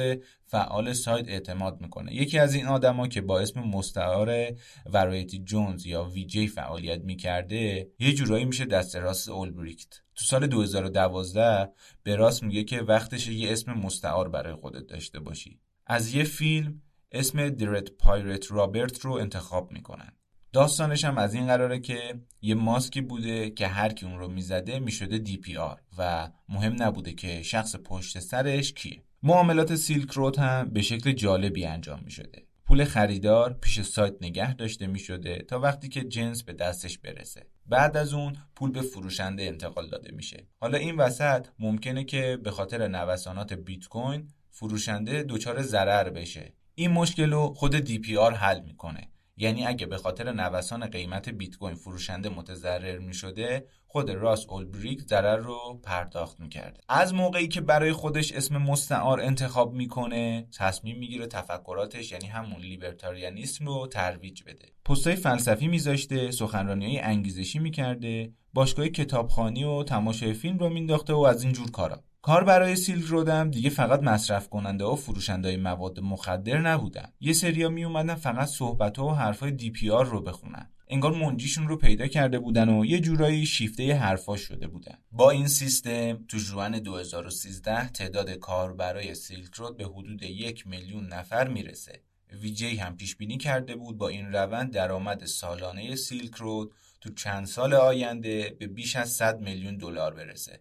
فعال 0.46 0.92
سایت 0.92 1.28
اعتماد 1.28 1.80
می‌کنه. 1.80 2.14
یکی 2.14 2.38
از 2.38 2.54
این 2.54 2.66
آدما 2.66 3.08
که 3.08 3.20
با 3.20 3.40
اسم 3.40 3.60
مستعار 3.60 4.46
Variety 4.86 5.38
Jones 5.38 5.86
یا 5.86 6.04
VJ 6.04 6.48
فعالیت 6.48 7.00
می‌کرده 7.00 7.90
یه 7.98 8.12
جورایی 8.12 8.44
میشه 8.44 8.64
دست 8.64 8.96
راست 8.96 9.28
اولبریکت. 9.28 10.00
تو 10.14 10.24
سال 10.24 10.46
2012 10.46 11.72
به 12.02 12.16
راس 12.16 12.42
میگه 12.42 12.64
که 12.64 12.80
وقتش 12.82 13.28
یه 13.28 13.52
اسم 13.52 13.72
مستعار 13.72 14.28
برای 14.28 14.54
خودت 14.54 14.86
داشته 14.86 15.20
باشی. 15.20 15.60
از 15.86 16.14
یه 16.14 16.24
فیلم 16.24 16.82
اسم 17.12 17.48
Dread 17.48 17.90
Pirate 17.90 18.52
Roberts 18.52 18.98
رو 18.98 19.12
انتخاب 19.12 19.72
می‌کنن. 19.72 20.12
داستانش 20.52 21.04
هم 21.04 21.18
از 21.18 21.34
این 21.34 21.46
قراره 21.46 21.78
که 21.78 22.20
یه 22.42 22.54
ماسکی 22.54 23.00
بوده 23.00 23.50
که 23.50 23.66
هر 23.66 23.92
کی 23.92 24.06
اون 24.06 24.18
رو 24.18 24.28
می‌زده 24.28 24.78
می‌شده 24.78 25.18
DPR 25.18 25.80
و 25.98 26.30
مهم 26.48 26.82
نبوده 26.82 27.12
که 27.12 27.42
شخص 27.42 27.76
پشت 27.76 28.18
سرش 28.18 28.72
کیه. 28.72 29.02
معاملات 29.22 29.74
Silk 29.74 30.10
Road 30.10 30.38
هم 30.38 30.70
به 30.70 30.82
شکل 30.82 31.12
جالبی 31.12 31.64
انجام 31.64 32.00
می‌شده. 32.04 32.46
پول 32.64 32.84
خریدار 32.84 33.52
پیش 33.52 33.80
سایت 33.80 34.14
نگه 34.20 34.54
داشته 34.54 34.86
می 34.86 34.98
شده 34.98 35.38
تا 35.48 35.60
وقتی 35.60 35.88
که 35.88 36.04
جنس 36.04 36.42
به 36.42 36.52
دستش 36.52 36.98
برسه. 36.98 37.46
بعد 37.66 37.96
از 37.96 38.14
اون 38.14 38.36
پول 38.56 38.70
به 38.70 38.82
فروشنده 38.82 39.42
انتقال 39.42 39.88
داده 39.88 40.12
میشه. 40.12 40.46
حالا 40.60 40.78
این 40.78 40.96
وسط 40.96 41.46
ممکنه 41.58 42.04
که 42.04 42.38
به 42.44 42.50
خاطر 42.50 42.88
نوسانات 42.88 43.52
بیت 43.52 43.88
کوین 43.88 44.28
فروشنده 44.50 45.22
دچار 45.22 45.62
ضرر 45.62 46.10
بشه. 46.10 46.52
این 46.74 46.90
مشکل 46.90 47.30
رو 47.30 47.54
خود 47.54 47.76
DPR 47.76 48.34
حل 48.34 48.60
می‌کنه. 48.60 49.08
یعنی 49.40 49.66
اگه 49.66 49.86
به 49.86 49.96
خاطر 49.96 50.32
نوسان 50.32 50.86
قیمت 50.86 51.28
بیت 51.28 51.56
کوین 51.56 51.74
فروشنده 51.74 52.28
متضرر 52.28 52.98
می 52.98 53.14
شده 53.14 53.66
خود 53.86 54.10
راس 54.10 54.46
اولبریکت 54.48 55.02
ضرر 55.02 55.36
رو 55.36 55.80
پرداخت 55.84 56.40
می‌کرده 56.40 56.80
از 56.88 57.14
موقعی 57.14 57.48
که 57.48 57.60
برای 57.60 57.92
خودش 57.92 58.32
اسم 58.32 58.56
مستعار 58.56 59.20
انتخاب 59.20 59.72
می‌کنه 59.72 60.48
تصمیم 60.58 60.98
می‌گیره 60.98 61.26
تفکراتش 61.26 62.12
یعنی 62.12 62.26
همون 62.26 62.60
لیبرتاریانیسم 62.60 63.66
رو 63.66 63.86
ترویج 63.86 64.42
بده. 64.42 64.68
پستای 64.84 65.16
فلسفی 65.16 65.68
میذاشته 65.68 66.30
سخنرانی 66.30 66.86
های 66.86 66.98
انگیزشی 66.98 67.58
می‌کرده 67.58 68.32
باشگاه 68.52 68.88
کتابخوانی 68.88 69.64
و 69.64 69.82
تماشای 69.82 70.32
فیلم 70.32 70.58
راه 70.58 70.68
مینداخته 70.68 71.12
و 71.12 71.20
از 71.20 71.42
این 71.42 71.52
جور 71.52 71.70
کارا. 71.70 72.04
کاربرای 72.22 72.44
Silk 72.44 72.76
Road 72.76 73.04
م 73.04 73.50
دیگه 73.50 73.70
فقط 73.70 74.02
مصرف 74.02 74.48
کننده 74.48 74.84
و 74.84 74.96
فروشنده 74.96 75.56
مواد 75.56 76.00
مخدر 76.00 76.60
نبودن. 76.60 77.12
یه 77.20 77.32
سریا 77.32 77.68
می 77.68 77.84
اومدن 77.84 78.14
فقط 78.14 78.48
صحبت 78.48 78.98
و 78.98 79.10
حرفای 79.10 79.50
DPR 79.50 80.04
رو 80.04 80.20
بخونن. 80.20 80.70
انگار 80.88 81.12
منجیشون 81.12 81.68
رو 81.68 81.76
پیدا 81.76 82.06
کرده 82.06 82.38
بودن 82.38 82.68
و 82.68 82.84
یه 82.84 83.00
جورایی 83.00 83.46
شیفته 83.46 83.94
حرفاش 83.94 84.40
شده 84.40 84.66
بودن. 84.66 84.94
با 85.12 85.30
این 85.30 85.48
سیستم 85.48 86.24
تو 86.28 86.38
جوان 86.38 86.78
2013 86.78 87.88
تعداد 87.88 88.30
کار 88.30 88.72
برای 88.72 89.14
سیلک 89.14 89.54
رود 89.54 89.76
به 89.76 89.84
حدود 89.84 90.22
یک 90.22 90.66
میلیون 90.66 91.06
نفر 91.06 91.48
می‌رسه. 91.48 92.02
ویجی 92.32 92.76
هم 92.76 92.96
پیش 92.96 93.16
بینی 93.16 93.36
کرده 93.38 93.76
بود 93.76 93.98
با 93.98 94.08
این 94.08 94.32
روند 94.32 94.72
درآمد 94.72 95.24
سالانه 95.24 95.96
سیلک 95.96 96.34
رود 96.34 96.74
تو 97.00 97.10
چند 97.10 97.46
سال 97.46 97.74
آینده 97.74 98.56
به 98.58 98.66
بیش 98.66 98.96
از 98.96 99.10
100 99.10 99.40
میلیون 99.40 99.76
دلار 99.76 100.14
برسه. 100.14 100.60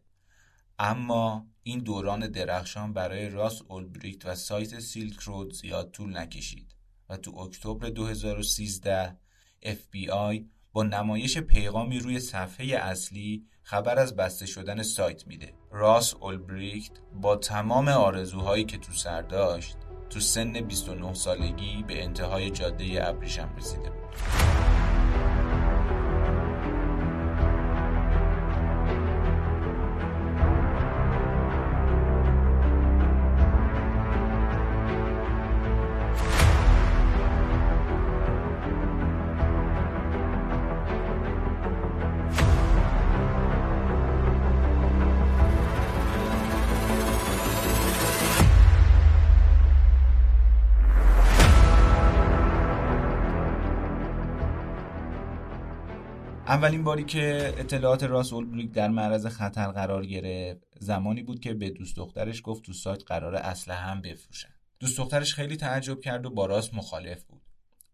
اما 0.80 1.48
این 1.64 1.80
دوران 1.80 2.28
درخشان 2.28 2.94
برای 2.94 3.30
راس 3.30 3.62
اولبریکت 3.68 4.26
و 4.26 4.36
سایت 4.36 4.80
سیلک 4.80 5.20
رود 5.20 5.54
زیاد 5.54 5.92
طول 5.92 6.18
نکشید 6.18 6.76
و 7.10 7.18
تو 7.18 7.38
اکتبر 7.38 7.90
2013 7.90 9.18
FBI 9.64 10.44
با 10.74 10.84
نمایش 10.84 11.38
پیغامی 11.38 12.00
روی 12.00 12.20
صفحه 12.20 12.78
اصلی 12.78 13.46
خبر 13.64 14.00
از 14.00 14.16
بسته 14.16 14.46
شدن 14.46 14.84
سایت 14.84 15.28
میده. 15.28 15.54
راس 15.72 16.14
اولبریکت 16.14 16.92
با 17.22 17.36
تمام 17.36 17.88
آرزوهایی 17.88 18.64
که 18.66 18.78
تو 18.78 18.94
سر 18.94 19.22
داشت 19.22 19.78
تو 20.10 20.20
سن 20.20 20.62
29 20.62 21.14
سالگی 21.14 21.84
به 21.88 22.04
انتهای 22.04 22.50
جاده 22.50 23.08
ابریشم 23.08 23.56
رسیده 23.58 23.90
بود. 23.90 24.79
اولین 56.50 56.84
باری 56.84 57.04
که 57.04 57.54
اطلاعات 57.58 58.04
راس 58.04 58.34
اولبریک 58.34 58.72
در 58.72 58.88
معرض 58.88 59.26
خطر 59.26 59.68
قرار 59.68 60.06
گرفت 60.06 60.64
زمانی 60.80 61.24
بود 61.24 61.40
که 61.40 61.54
به 61.54 61.70
دوست 61.70 61.96
دخترش 61.96 62.42
گفت 62.44 62.64
تو 62.64 62.74
سایت 62.74 63.04
قرار 63.04 63.36
اسلحه 63.36 63.80
هم 63.80 64.02
بفروشن. 64.02 64.50
دوست 64.80 64.98
دخترش 64.98 65.34
خیلی 65.34 65.58
تعجب 65.58 66.00
کرد 66.00 66.26
و 66.26 66.30
با 66.30 66.46
راس 66.46 66.74
مخالف 66.74 67.24
بود. 67.24 67.42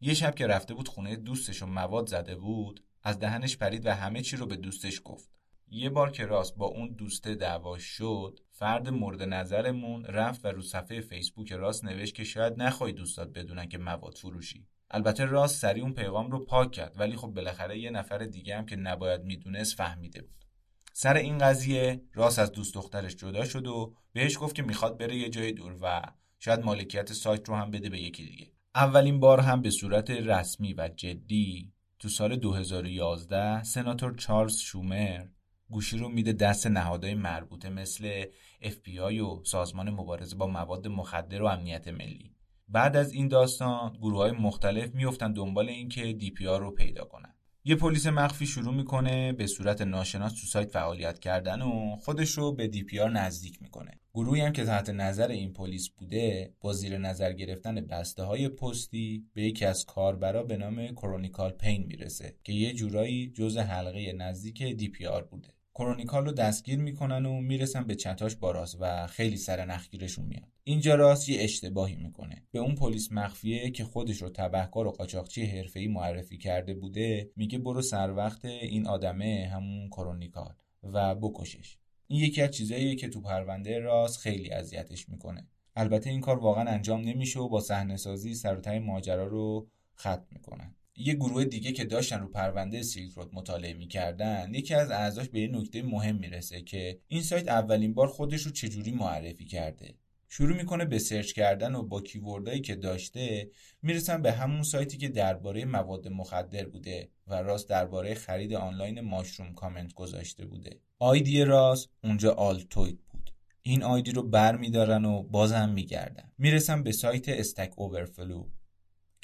یه 0.01 0.13
شب 0.13 0.35
که 0.35 0.47
رفته 0.47 0.73
بود 0.73 0.87
خونه 0.87 1.15
دوستش 1.15 1.63
و 1.63 1.65
مواد 1.65 2.07
زده 2.07 2.35
بود 2.35 2.83
از 3.03 3.19
دهنش 3.19 3.57
پرید 3.57 3.85
و 3.85 3.91
همه 3.91 4.21
چی 4.21 4.37
رو 4.37 4.45
به 4.45 4.55
دوستش 4.55 5.01
گفت. 5.05 5.29
یه 5.67 5.89
بار 5.89 6.11
که 6.11 6.25
راست 6.25 6.55
با 6.55 6.65
اون 6.65 6.87
دوسته 6.87 7.35
دعوا 7.35 7.77
شد 7.77 8.39
فرد 8.51 8.89
مورد 8.89 9.23
نظرمون 9.23 10.05
رفت 10.05 10.45
و 10.45 10.47
رو 10.47 10.61
صفحه 10.61 11.01
فیسبوک 11.01 11.51
راست 11.51 11.85
نوشت 11.85 12.15
که 12.15 12.23
شاید 12.23 12.61
نخوای 12.61 12.91
دوستات 12.91 13.29
بدونن 13.29 13.69
که 13.69 13.77
مواد 13.77 14.13
فروشی. 14.13 14.67
البته 14.91 15.25
راست 15.25 15.61
سریع 15.61 15.83
اون 15.83 15.93
پیغام 15.93 16.31
رو 16.31 16.45
پاک 16.45 16.71
کرد 16.71 16.99
ولی 16.99 17.15
خب 17.15 17.27
بالاخره 17.27 17.79
یه 17.79 17.89
نفر 17.89 18.17
دیگه 18.17 18.57
هم 18.57 18.65
که 18.65 18.75
نباید 18.75 19.23
می‌دونست 19.23 19.75
فهمیده 19.75 20.21
بود. 20.21 20.45
سر 20.93 21.13
این 21.17 21.37
قضیه 21.37 22.01
راست 22.13 22.39
از 22.39 22.51
دوست 22.51 22.73
دخترش 22.73 23.15
جدا 23.15 23.45
شد 23.45 23.67
و 23.67 23.95
بهش 24.13 24.37
گفت 24.39 24.55
که 24.55 24.63
می‌خواد 24.63 24.97
بره 24.97 25.15
یه 25.15 25.29
جای 25.29 25.51
دور 25.51 25.77
و 25.81 26.01
شاید 26.39 26.59
مالکیت 26.59 27.13
سایت 27.13 27.49
رو 27.49 27.55
هم 27.55 27.71
بده 27.71 27.89
به 27.89 27.99
یکی 27.99 28.25
دیگه. 28.25 28.51
اولین 28.75 29.19
بار 29.19 29.39
هم 29.39 29.61
به 29.61 29.69
صورت 29.69 30.09
رسمی 30.09 30.73
و 30.73 30.89
جدی 30.95 31.73
تو 31.99 32.09
سال 32.09 32.35
2011 32.35 33.63
سناتور 33.63 34.15
چارلز 34.15 34.57
شومر 34.57 35.25
گوشی 35.69 35.97
رو 35.97 36.09
میده 36.09 36.33
دست 36.33 36.67
نهادهای 36.67 37.13
مربوطه 37.13 37.69
مثل 37.69 38.23
FBI 38.61 39.19
و 39.21 39.43
سازمان 39.43 39.89
مبارزه 39.89 40.35
با 40.35 40.47
مواد 40.47 40.87
مخدر 40.87 41.41
و 41.41 41.45
امنیت 41.45 41.87
ملی. 41.87 42.35
بعد 42.67 42.95
از 42.95 43.11
این 43.11 43.27
داستان 43.27 43.93
گروه 44.01 44.17
های 44.17 44.31
مختلف 44.31 44.95
میفتن 44.95 45.33
دنبال 45.33 45.69
اینکه 45.69 46.13
دی 46.13 46.31
پی 46.31 46.47
آر 46.47 46.59
رو 46.59 46.71
پیدا 46.71 47.05
کنن. 47.05 47.35
یه 47.67 47.75
پلیس 47.75 48.07
مخفی 48.07 48.45
شروع 48.45 48.73
می‌کنه 48.73 49.33
به 49.33 49.47
صورت 49.47 49.81
ناشناس 49.81 50.33
تو 50.33 50.47
سایت 50.47 50.71
فعالیت 50.71 51.19
کردن 51.19 51.61
و 51.61 51.95
خودش 51.95 52.29
رو 52.29 52.55
به 52.55 52.67
DPR 52.67 53.09
نزدیک 53.09 53.61
می‌کنه. 53.61 53.99
گروهی 54.13 54.41
هم 54.41 54.53
که 54.53 54.65
تحت 54.65 54.89
نظر 54.89 55.27
این 55.27 55.53
پلیس 55.53 55.89
بوده 55.89 56.53
با 56.61 56.73
زیر 56.73 56.97
نظر 56.97 57.33
گرفتن 57.33 57.75
بسته 57.75 58.23
های 58.23 58.49
پستی 58.49 59.25
به 59.33 59.43
یکی 59.43 59.65
از 59.65 59.85
کاربرا 59.85 60.43
به 60.43 60.57
نام 60.57 60.87
Chronical 60.87 61.51
Pain 61.51 61.85
می‌رسه 61.87 62.35
که 62.43 62.53
یه 62.53 62.73
جورایی 62.73 63.31
جزو 63.31 63.57
حلقه 63.57 64.13
نزدیک 64.13 64.63
DPR 64.63 65.23
بوده. 65.23 65.49
Chronical 65.75 66.25
رو 66.25 66.31
دستگیر 66.31 66.79
می‌کنن 66.79 67.25
و 67.25 67.41
می‌رسن 67.41 67.83
به 67.83 67.95
چتاش 67.95 68.35
با 68.35 68.51
و 68.79 69.07
خیلی 69.07 69.37
سر 69.37 69.65
نخ 69.65 69.83
گیرشون 69.83 70.25
میاد. 70.25 70.47
اینجا 70.63 70.95
راس 70.95 71.29
یه 71.29 71.41
اشتباهی 71.41 71.95
می‌کنه. 71.95 72.43
به 72.51 72.59
اون 72.59 72.75
پلیس 72.75 73.11
مخفیه 73.11 73.71
که 73.71 73.83
خودش 73.83 74.21
رو 74.21 74.29
تبهکار 74.29 74.87
و 74.87 74.91
قاچاقچی 74.91 75.45
حرفه‌ای 75.45 75.87
معرفی 75.87 76.37
کرده 76.37 76.73
بوده 76.73 77.31
میگه 77.35 77.57
برو 77.57 77.81
سر 77.81 78.11
وقت 78.11 78.45
این 78.45 78.87
آدمه 78.87 79.49
همون 79.53 79.89
Chronical 79.89 80.53
و 80.83 81.15
بکشش. 81.15 81.77
این 82.07 82.19
یکی 82.19 82.41
از 82.41 82.51
چیزاییه 82.51 82.95
که 82.95 83.09
تو 83.09 83.21
پرونده 83.21 83.79
راست 83.79 84.19
خیلی 84.19 84.51
اذیتش 84.51 85.09
می‌کنه. 85.09 85.47
البته 85.75 86.09
این 86.09 86.21
کار 86.21 86.39
واقعا 86.39 86.69
انجام 86.69 87.01
نمیشه 87.01 87.39
و 87.39 87.49
با 87.49 87.61
صحنه 87.61 87.97
سازی 87.97 88.35
سر 88.35 88.79
ماجرا 88.79 89.27
رو 89.27 89.67
ختم 89.97 90.27
می‌کنن. 90.31 90.75
یه 90.97 91.13
گروه 91.13 91.45
دیگه 91.45 91.71
که 91.71 91.85
داشتن 91.85 92.19
رو 92.19 92.27
پرونده 92.27 92.83
سیلک 92.83 93.13
رود 93.13 93.29
مطالعه 93.33 93.73
می‌کردن 93.73 94.53
یکی 94.53 94.73
از 94.73 94.91
اعضاش 94.91 95.29
به 95.29 95.39
یه 95.39 95.47
نکته 95.47 95.81
مهم 95.81 96.15
می‌رسه 96.15 96.61
که 96.61 96.99
این 97.07 97.21
سایت 97.21 97.47
اولین 97.47 97.93
بار 97.93 98.07
خودش 98.07 98.41
رو 98.41 98.51
چجوری 98.51 98.91
معرفی 98.91 99.45
کرده. 99.45 99.95
شروع 100.29 100.57
می‌کنه 100.57 100.85
به 100.85 100.99
سرچ 100.99 101.31
کردن 101.31 101.75
و 101.75 101.83
با 101.83 102.01
کیوردهایی 102.01 102.61
که 102.61 102.75
داشته 102.75 103.49
می‌رسن 103.81 104.21
به 104.21 104.31
همون 104.31 104.63
سایتی 104.63 104.97
که 104.97 105.07
درباره 105.09 105.65
مواد 105.65 106.07
مخدر 106.07 106.65
بوده 106.65 107.09
و 107.27 107.35
راست 107.35 107.69
درباره 107.69 108.13
خرید 108.13 108.53
آنلاین 108.53 109.01
ماشروم 109.01 109.53
کامنت 109.53 109.93
گذاشته 109.93 110.45
بوده. 110.45 110.79
آیدی 110.99 111.43
راست 111.43 111.89
اونجا 112.03 112.33
آلتوید 112.33 112.99
بود. 113.09 113.31
این 113.61 113.83
آیدی 113.83 114.11
رو 114.11 114.23
بر 114.23 114.57
میدارن 114.57 115.05
و 115.05 115.23
بازم 115.23 115.69
میگردن. 115.69 116.31
می‌رسن 116.37 116.83
به 116.83 116.91
سایت 116.91 117.29
Stack 117.29 117.73
Overflow 117.75 118.47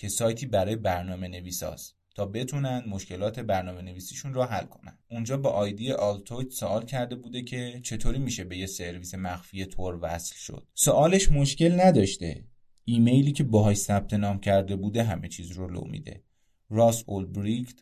که 0.02 0.08
سایتی 0.08 0.46
برای 0.46 0.76
برنامه 0.76 1.28
نویساست 1.28 1.98
تا 2.16 2.26
بتونن 2.26 2.84
مشکلات 2.88 3.40
برنامه 3.40 3.82
نویسیشون 3.82 4.34
رو 4.34 4.44
حل 4.44 4.66
کنن. 4.66 4.98
اونجا 5.12 5.38
با 5.38 5.50
آیدی 5.50 5.92
altoid 5.92 6.50
سوال 6.50 6.86
کرده 6.86 7.16
بوده 7.16 7.42
که 7.42 7.80
چطوری 7.84 8.20
میشه 8.20 8.44
به 8.44 8.58
یه 8.58 8.66
سرویس 8.66 9.16
مخفی 9.16 9.66
Tor 9.66 10.00
وصل 10.02 10.36
شد. 10.36 10.68
سوالش 10.74 11.32
مشکل 11.32 11.82
نداشته. 11.82 12.44
ایمیلی 12.86 13.32
که 13.32 13.44
باهاش 13.44 13.78
ثبت 13.78 14.14
نام 14.14 14.40
کرده 14.40 14.76
بوده 14.76 15.04
همه 15.04 15.28
چیز 15.28 15.52
رو 15.52 15.68
لو 15.70 15.86
میده. 15.86 16.24
راس 16.70 17.04
اولبریکت 17.08 17.80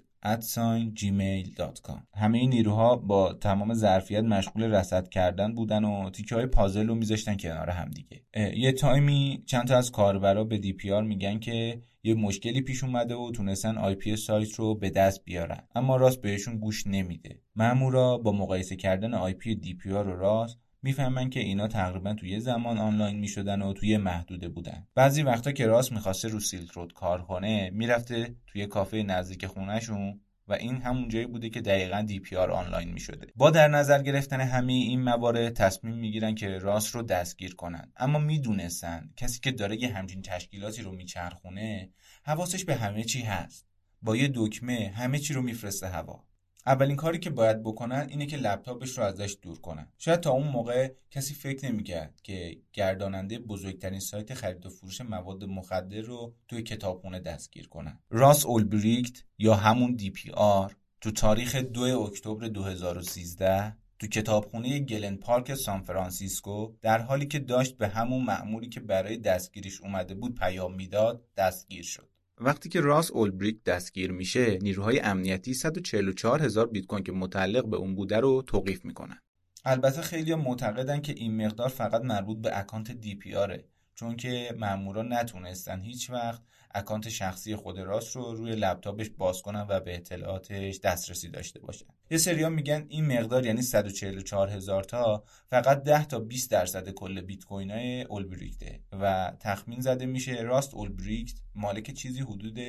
gmail.com 0.95 1.99
همه 2.13 2.37
این 2.37 2.49
نیروها 2.49 2.95
با 2.95 3.33
تمام 3.33 3.73
ظرفیت 3.73 4.23
مشغول 4.23 4.63
رصد 4.63 5.09
کردن 5.09 5.55
بودن 5.55 5.83
و 5.83 6.09
تیکه 6.09 6.35
های 6.35 6.45
پازل 6.45 6.87
رو 6.87 6.95
میذاشتن 6.95 7.37
کنار 7.37 7.69
هم 7.69 7.91
دیگه 7.91 8.23
یه 8.57 8.71
تایمی 8.71 9.43
چند 9.45 9.67
تا 9.67 9.77
از 9.77 9.91
کاربرا 9.91 10.43
به 10.43 10.57
DPR 10.57 11.03
میگن 11.03 11.39
که 11.39 11.81
یه 12.03 12.13
مشکلی 12.13 12.61
پیش 12.61 12.83
اومده 12.83 13.15
و 13.15 13.31
تونستن 13.31 13.77
IP 13.77 14.15
سایت 14.15 14.53
رو 14.53 14.75
به 14.75 14.89
دست 14.89 15.23
بیارن. 15.23 15.67
اما 15.75 15.95
راس 15.95 16.21
بهشون 16.21 16.57
گوش 16.57 16.87
نمیده. 16.87 17.41
مامورا 17.55 18.17
با 18.17 18.31
مقایسه 18.31 18.75
کردن 18.75 19.13
IP 19.13 19.55
DPR 19.55 20.07
و 20.07 20.15
راس 20.15 20.57
می‌فهمن 20.81 21.29
که 21.29 21.39
اینا 21.39 21.67
تقریبا 21.67 22.13
توی 22.13 22.39
زمان 22.39 22.77
آنلاین 22.77 23.19
می‌شدن 23.19 23.61
و 23.61 23.73
توی 23.73 23.97
محدوده 23.97 24.49
بودن. 24.49 24.87
بعضی 24.95 25.23
وقتا 25.23 25.51
که 25.51 25.67
راس 25.67 25.91
می‌خواسته 25.91 26.27
رو 26.27 26.39
Silk 26.39 26.71
Road 26.71 26.93
کار 26.93 27.21
کنه 27.21 27.69
می‌رفته 27.69 28.35
توی 28.47 28.65
کافه 28.65 29.03
نزدیک 29.03 29.45
خونهشون 29.45 30.21
و 30.49 30.53
این 30.53 30.81
همون 30.81 31.09
جایی 31.09 31.25
بوده 31.25 31.49
که 31.49 31.61
دقیقا 31.61 32.01
DPR 32.01 32.51
آنلاین 32.51 32.91
می 32.91 32.99
شده 32.99 33.27
با 33.35 33.49
در 33.49 33.67
نظر 33.67 34.01
گرفتن 34.01 34.41
همه 34.41 34.73
این 34.73 35.01
موارد 35.01 35.53
تصمیم 35.53 35.95
می‌گیرن 35.95 36.35
که 36.35 36.57
راس 36.57 36.95
رو 36.95 37.03
دستگیر 37.03 37.55
کنن. 37.55 37.91
اما 37.97 38.19
می‌دونستن 38.19 39.09
کسی 39.17 39.39
که 39.39 39.51
داره 39.51 39.81
یه 39.81 39.93
همچین 39.93 40.21
تشکیلاتی 40.21 40.81
رو 40.81 40.91
میچرخونه 40.91 41.89
حواسش 42.23 42.65
به 42.65 42.75
همه 42.75 43.03
چی 43.03 43.21
هست. 43.21 43.65
با 44.01 44.15
یه 44.15 44.31
دکمه 44.35 44.93
همه 44.95 45.19
چی 45.19 45.33
رو 45.33 45.41
میفرسته 45.41 45.87
هوا. 45.87 46.28
اولین 46.65 46.95
کاری 46.95 47.19
که 47.19 47.29
باید 47.29 47.63
بکنن 47.63 48.07
اینه 48.09 48.25
که 48.25 48.37
لپتاپش 48.37 48.97
رو 48.97 49.03
ازش 49.03 49.37
دور 49.41 49.59
کنن. 49.59 49.87
شاید 49.97 50.19
تا 50.19 50.31
اون 50.31 50.47
موقع 50.47 50.91
کسی 51.11 51.33
فکر 51.33 51.71
نمی‌کرد 51.71 52.21
که 52.23 52.57
گرداننده 52.73 53.39
بزرگترین 53.39 53.99
سایت 53.99 54.33
خرید 54.33 54.65
و 54.65 54.69
فروش 54.69 55.01
مواد 55.01 55.43
مخدر 55.43 56.01
رو 56.01 56.35
توی 56.47 56.63
کتابخونه 56.63 57.19
دستگیر 57.19 57.67
کنن. 57.67 57.99
راس 58.09 58.45
اولبریکت 58.45 59.23
یا 59.37 59.53
همون 59.53 59.95
DPR 59.95 60.75
تو 61.01 61.11
تاریخ 61.11 61.55
2 61.55 61.81
اکتبر 61.81 62.47
2013 62.47 63.75
تو 63.99 64.07
کتابخونه 64.07 64.79
گلن 64.79 65.15
پارک 65.15 65.55
سان 65.55 65.81
فرانسیسکو 65.81 66.73
در 66.81 67.01
حالی 67.01 67.25
که 67.25 67.39
داشت 67.39 67.77
به 67.77 67.87
همون 67.87 68.23
مأموری 68.23 68.69
که 68.69 68.79
برای 68.79 69.17
دستگیریش 69.17 69.81
اومده 69.81 70.15
بود 70.15 70.35
پیام 70.35 70.75
می‌داد 70.75 71.25
دستگیر 71.37 71.83
شد. 71.83 72.09
وقتی 72.39 72.69
که 72.69 72.81
راس 72.81 73.11
اولبریک 73.11 73.63
دستگیر 73.63 74.11
میشه 74.11 74.57
نیروهای 74.61 74.99
امنیتی 74.99 75.53
144 75.53 76.41
هزار 76.41 76.67
بیت 76.67 76.85
کوین 76.85 77.03
که 77.03 77.11
متعلق 77.11 77.69
به 77.69 77.77
اون 77.77 77.95
بوده 77.95 78.19
رو 78.19 78.41
توقیف 78.41 78.85
می‌کنن. 78.85 79.19
البته 79.65 80.01
خیلیا 80.01 80.35
معتقدن 80.35 81.01
که 81.01 81.13
این 81.13 81.45
مقدار 81.45 81.69
فقط 81.69 82.01
مربوط 82.01 82.37
به 82.37 82.59
اکانت 82.59 82.91
DPR 82.91 83.35
ه 83.35 83.65
چون 83.95 84.15
که 84.15 84.55
مامورا 84.57 85.03
نتونستن 85.03 85.81
هیچ 85.81 86.09
وقت 86.09 86.41
اکانت 86.71 87.09
شخصی 87.09 87.55
خود 87.55 87.79
راس 87.79 88.15
رو 88.15 88.33
روی 88.33 88.51
لپتاپش 88.51 89.09
باز 89.09 89.41
کنن 89.41 89.65
و 89.69 89.79
به 89.79 89.95
اطلاعاتش 89.95 90.79
دسترسی 90.79 91.29
داشته 91.29 91.59
باشن. 91.59 91.85
یه 92.11 92.17
سریا 92.17 92.49
میگن 92.49 92.85
این 92.89 93.19
مقدار 93.19 93.45
یعنی 93.45 93.61
144 93.61 94.49
هزار 94.49 94.83
تا 94.83 95.23
فقط 95.47 95.83
10 95.83 96.05
تا 96.05 96.19
20 96.19 96.51
درصد 96.51 96.89
کل 96.89 97.21
بیت 97.21 97.45
کوین 97.45 97.71
های 97.71 98.01
اولبریکته 98.01 98.79
و 98.91 99.33
تخمین 99.39 99.79
زده 99.79 100.05
میشه 100.05 100.41
راس 100.41 100.73
اولبریکت 100.73 101.39
مالک 101.55 101.91
چیزی 101.91 102.21
حدود 102.21 102.59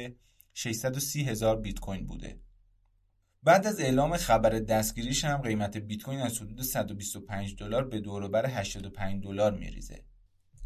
630 0.55 1.25
هزار 1.25 1.61
بیت 1.61 1.81
کوین 1.81 2.07
بوده. 2.07 2.41
بعد 3.43 3.67
از 3.67 3.81
اعلام 3.81 4.17
خبر 4.17 4.51
دستگیریش 4.51 5.25
هم 5.25 5.37
قیمت 5.37 5.77
بیت 5.77 6.03
کوین 6.03 6.21
از 6.21 6.39
حدود 6.43 6.63
125 6.63 7.57
دلار 7.57 7.85
به 7.85 8.01
دور 8.01 8.29
بر 8.29 8.47
85 8.47 9.25
دلار 9.25 9.55
میریزه. 9.55 10.05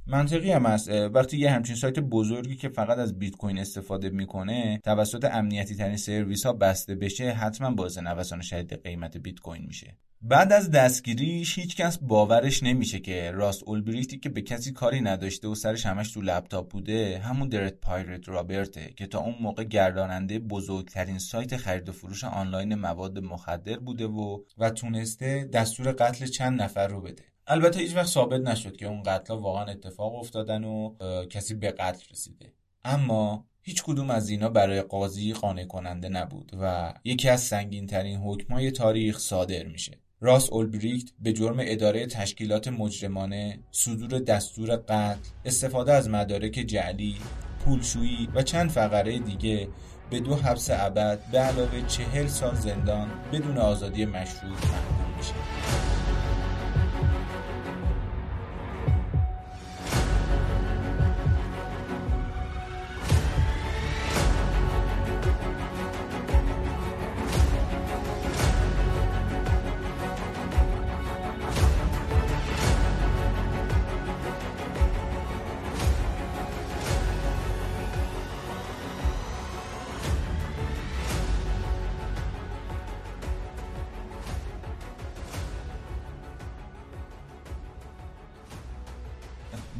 منطقی 0.06 0.52
هم 0.52 0.66
هست. 0.66 0.88
وقتی 0.88 1.38
یه 1.38 1.50
همچین 1.50 1.76
سایت 1.76 1.98
بزرگی 1.98 2.56
که 2.56 2.68
فقط 2.68 2.98
از 2.98 3.18
بیت 3.18 3.36
کوین 3.36 3.58
استفاده 3.58 4.10
می‌کنه 4.10 4.80
توسط 4.84 5.24
امنیتی 5.24 5.74
ترین 5.74 5.96
سرویس 5.96 6.46
ها 6.46 6.52
بسته 6.52 6.94
بشه 6.94 7.30
حتما 7.30 7.70
باعث 7.70 7.98
نوسان 7.98 8.42
شدید 8.42 8.82
قیمت 8.82 9.16
بیت 9.16 9.40
کوین 9.40 9.64
میشه. 9.66 9.96
بعد 10.22 10.52
از 10.52 10.70
دستگیریش 10.70 11.58
هیچکس 11.58 11.98
باورش 11.98 12.62
نمیشه 12.62 13.00
که 13.00 13.30
راس 13.30 13.62
اولبریکتی 13.62 14.18
که 14.18 14.28
به 14.28 14.42
کسی 14.42 14.72
کاری 14.72 15.00
نداشته 15.00 15.48
و 15.48 15.54
سرش 15.54 15.86
همش 15.86 16.12
تو 16.12 16.20
لپتاپ 16.20 16.70
بوده 16.70 17.18
همون 17.18 17.48
Dread 17.48 17.74
Pirate 17.74 18.28
Roberts 18.28 18.84
ه 18.84 18.92
که 18.96 19.06
تا 19.06 19.18
اون 19.18 19.34
موقع 19.40 19.64
گرداننده 19.64 20.38
بزرگترین 20.38 21.18
سایت 21.18 21.56
خرید 21.56 21.88
و 21.88 21.92
فروش 21.92 22.24
آنلاین 22.24 22.74
مواد 22.74 23.18
مخدر 23.18 23.78
بوده 23.78 24.06
و 24.06 24.38
و 24.58 24.70
تونسته 24.70 25.48
دستور 25.52 25.92
قتل 25.92 26.26
چند 26.26 26.62
نفر 26.62 26.88
رو 26.88 27.00
بده. 27.00 27.33
البته 27.46 27.80
هیچ 27.80 27.96
وقت 27.96 28.07
ثابت 28.07 28.40
نشد 28.40 28.76
که 28.76 28.87
اون 28.87 29.02
قتل 29.02 29.35
واقعا 29.35 29.64
اتفاق 29.64 30.14
افتادن 30.14 30.64
و 30.64 30.94
کسی 31.30 31.54
به 31.54 31.70
قتل 31.70 32.04
رسیده 32.11 32.52
اما 32.85 33.46
هیچ 33.62 33.83
کدوم 33.83 34.11
از 34.11 34.28
اینا 34.28 34.48
برای 34.48 34.83
قاضی 34.83 35.33
قانع 35.33 35.64
کننده 35.64 36.09
نبود 36.09 36.52
و 36.61 36.94
یکی 37.04 37.28
از 37.28 37.40
سنگین 37.40 37.87
ترین 37.87 38.18
حکمای 38.18 38.70
تاریخ 38.70 39.18
صادر 39.18 39.62
میشه 39.62 39.98
راس 40.20 40.50
اولبریکت 40.50 41.11
به 41.18 41.33
جرم 41.33 41.57
اداره 41.61 42.07
تشکیلات 42.07 42.68
مجرمانه، 42.68 43.59
صدور 43.70 44.18
دستور 44.18 44.76
قتل، 44.76 45.18
استفاده 45.44 45.92
از 45.92 46.09
مدارک 46.09 46.52
جعلی، 46.52 47.16
پولشویی 47.64 48.28
و 48.35 48.42
چند 48.42 48.70
فقره 48.70 49.18
دیگه 49.18 49.68
به 50.11 50.20
دو 50.20 50.35
حبس 50.35 50.70
ابد 50.70 51.30
به 51.33 51.38
علاوه 51.38 51.87
چهل 51.87 52.26
سال 52.26 52.54
زندان 52.54 53.11
بدون 53.33 53.59
آزادی 53.59 54.04
مشروط 54.04 54.44
محکوم 54.44 55.16
میشه. 55.18 55.63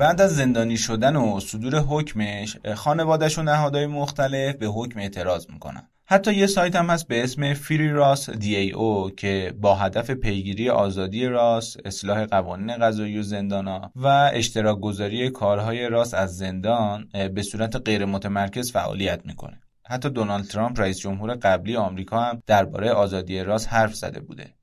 بعد 0.05 0.21
از 0.21 0.37
زندانی 0.37 0.77
شدن 0.77 1.17
و 1.17 1.41
صدور 1.41 1.79
حکمش 1.79 2.57
خانوادش 2.75 3.39
و 3.39 3.43
نهادهای 3.43 3.87
مختلف 3.87 4.57
به 4.57 4.67
حکم 4.67 5.01
اعتراض 5.01 5.47
می‌کنن 5.51 5.89
حتی 6.05 6.35
یه 6.35 6.47
سایت 6.47 6.77
هم 6.77 6.91
هست 6.91 7.09
به 7.09 7.25
اسم 7.25 7.55
فری 7.55 7.91
راس 7.91 8.31
دی 8.31 8.57
ای 8.57 8.71
او 8.71 9.11
که 9.11 9.55
با 9.61 9.75
هدف 9.75 10.11
پیگیری 10.11 10.71
آزادی 10.71 11.27
راس، 11.27 11.77
اصلاح 11.85 12.25
قوانین 12.25 12.77
قضایی 12.77 13.19
و 13.19 13.23
زندانا 13.23 13.93
و 13.97 14.31
اشتراک 14.35 14.81
گذاری 14.81 15.31
کارهای 15.31 15.89
راس 15.89 16.15
از 16.15 16.37
زندان 16.37 17.09
به 17.35 17.43
صورت 17.43 17.77
غیر 17.77 18.05
متمرکز 18.05 18.73
فعالیت 18.73 19.21
می‌کنه. 19.25 19.61
حتی 19.87 20.11
دونالد 20.11 20.45
ترامپ 20.45 20.81
رئیس 20.81 20.99
جمهور 20.99 21.35
قبلی 21.35 21.77
آمریکا 21.77 22.21
هم 22.21 22.43
درباره 22.47 22.91
آزادی 22.91 23.41
راس 23.41 23.67
حرف 23.67 23.95
زده 23.95 24.21
بوده. 24.21 24.55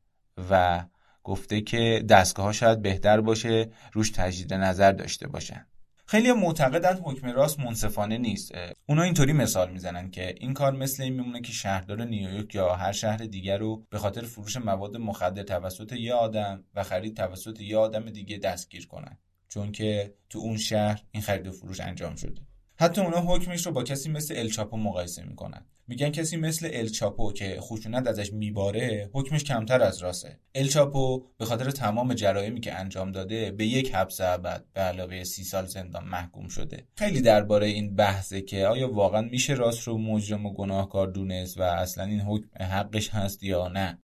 و 0.51 0.83
گفته 1.23 1.61
که 1.61 2.05
دستگاه 2.09 2.45
ها 2.45 2.51
شاید 2.51 2.81
بهتر 2.81 3.21
باشه 3.21 3.69
روش 3.93 4.09
تجدید 4.09 4.53
نظر 4.53 4.91
داشته 4.91 5.27
باشن. 5.27 5.65
خیلی 6.05 6.31
معتقدن 6.31 6.99
حکم 7.03 7.27
راست 7.27 7.59
منصفانه 7.59 8.17
نیست. 8.17 8.51
اونا 8.85 9.01
اینطوری 9.01 9.33
مثال 9.33 9.71
می‌زنن 9.71 10.11
که 10.11 10.35
این 10.39 10.53
کار 10.53 10.71
مثل 10.71 11.03
این 11.03 11.13
میمونه 11.13 11.41
که 11.41 11.51
شهردار 11.51 12.05
نیویورک 12.05 12.55
یا 12.55 12.75
هر 12.75 12.91
شهر 12.91 13.17
دیگر 13.17 13.57
رو 13.57 13.85
به 13.89 13.97
خاطر 13.97 14.21
فروش 14.21 14.57
مواد 14.57 14.97
مخدر 14.97 15.43
توسط 15.43 15.93
یه 15.93 16.13
آدم 16.13 16.63
و 16.75 16.83
خرید 16.83 17.17
توسط 17.17 17.61
یه 17.61 17.77
آدم 17.77 18.09
دیگه 18.09 18.37
دستگیر 18.37 18.87
کنن. 18.87 19.17
چون 19.47 19.71
که 19.71 20.13
تو 20.29 20.39
اون 20.39 20.57
شهر 20.57 21.03
این 21.11 21.23
خرید 21.23 21.47
و 21.47 21.51
فروش 21.51 21.79
انجام 21.79 22.15
شده. 22.15 22.41
حتی 22.79 23.01
اونا 23.01 23.21
حکمش 23.21 23.65
رو 23.65 23.71
با 23.71 23.83
کسی 23.83 24.09
مثل 24.09 24.33
الچاپو 24.37 24.77
مقایسه 24.77 25.23
می‌کنن. 25.23 25.65
میگن 25.87 26.09
کسی 26.09 26.37
مثل 26.37 26.69
الچاپو 26.73 27.33
که 27.33 27.57
خشونت 27.59 28.07
ازش 28.07 28.33
میباره 28.33 29.09
حکمش 29.13 29.43
کمتر 29.43 29.81
از 29.81 30.03
راسه 30.03 30.39
الچاپو 30.55 31.25
به 31.37 31.45
خاطر 31.45 31.71
تمام 31.71 32.13
جرایمی 32.13 32.59
که 32.59 32.73
انجام 32.73 33.11
داده 33.11 33.51
به 33.51 33.65
یک 33.65 33.95
حبس 33.95 34.21
ابد 34.21 34.65
به 34.73 34.81
علاوه 34.81 35.23
سی 35.23 35.43
سال 35.43 35.65
زندان 35.65 36.03
محکوم 36.03 36.47
شده. 36.47 36.87
خیلی 36.97 37.21
درباره 37.21 37.67
این 37.67 37.95
بحثه 37.95 38.41
که 38.41 38.67
آیا 38.67 38.93
واقعا 38.93 39.21
میشه 39.21 39.53
راست 39.53 39.87
رو 39.87 39.97
مجرم 39.97 40.45
و 40.45 40.53
گناهکار 40.53 41.07
دونست 41.07 41.57
و 41.57 41.61
اصلا 41.61 42.03
این 42.03 42.19
حکم 42.19 42.63
حقش 42.63 43.09
هست 43.09 43.43
یا 43.43 43.67
نه؟ 43.67 43.99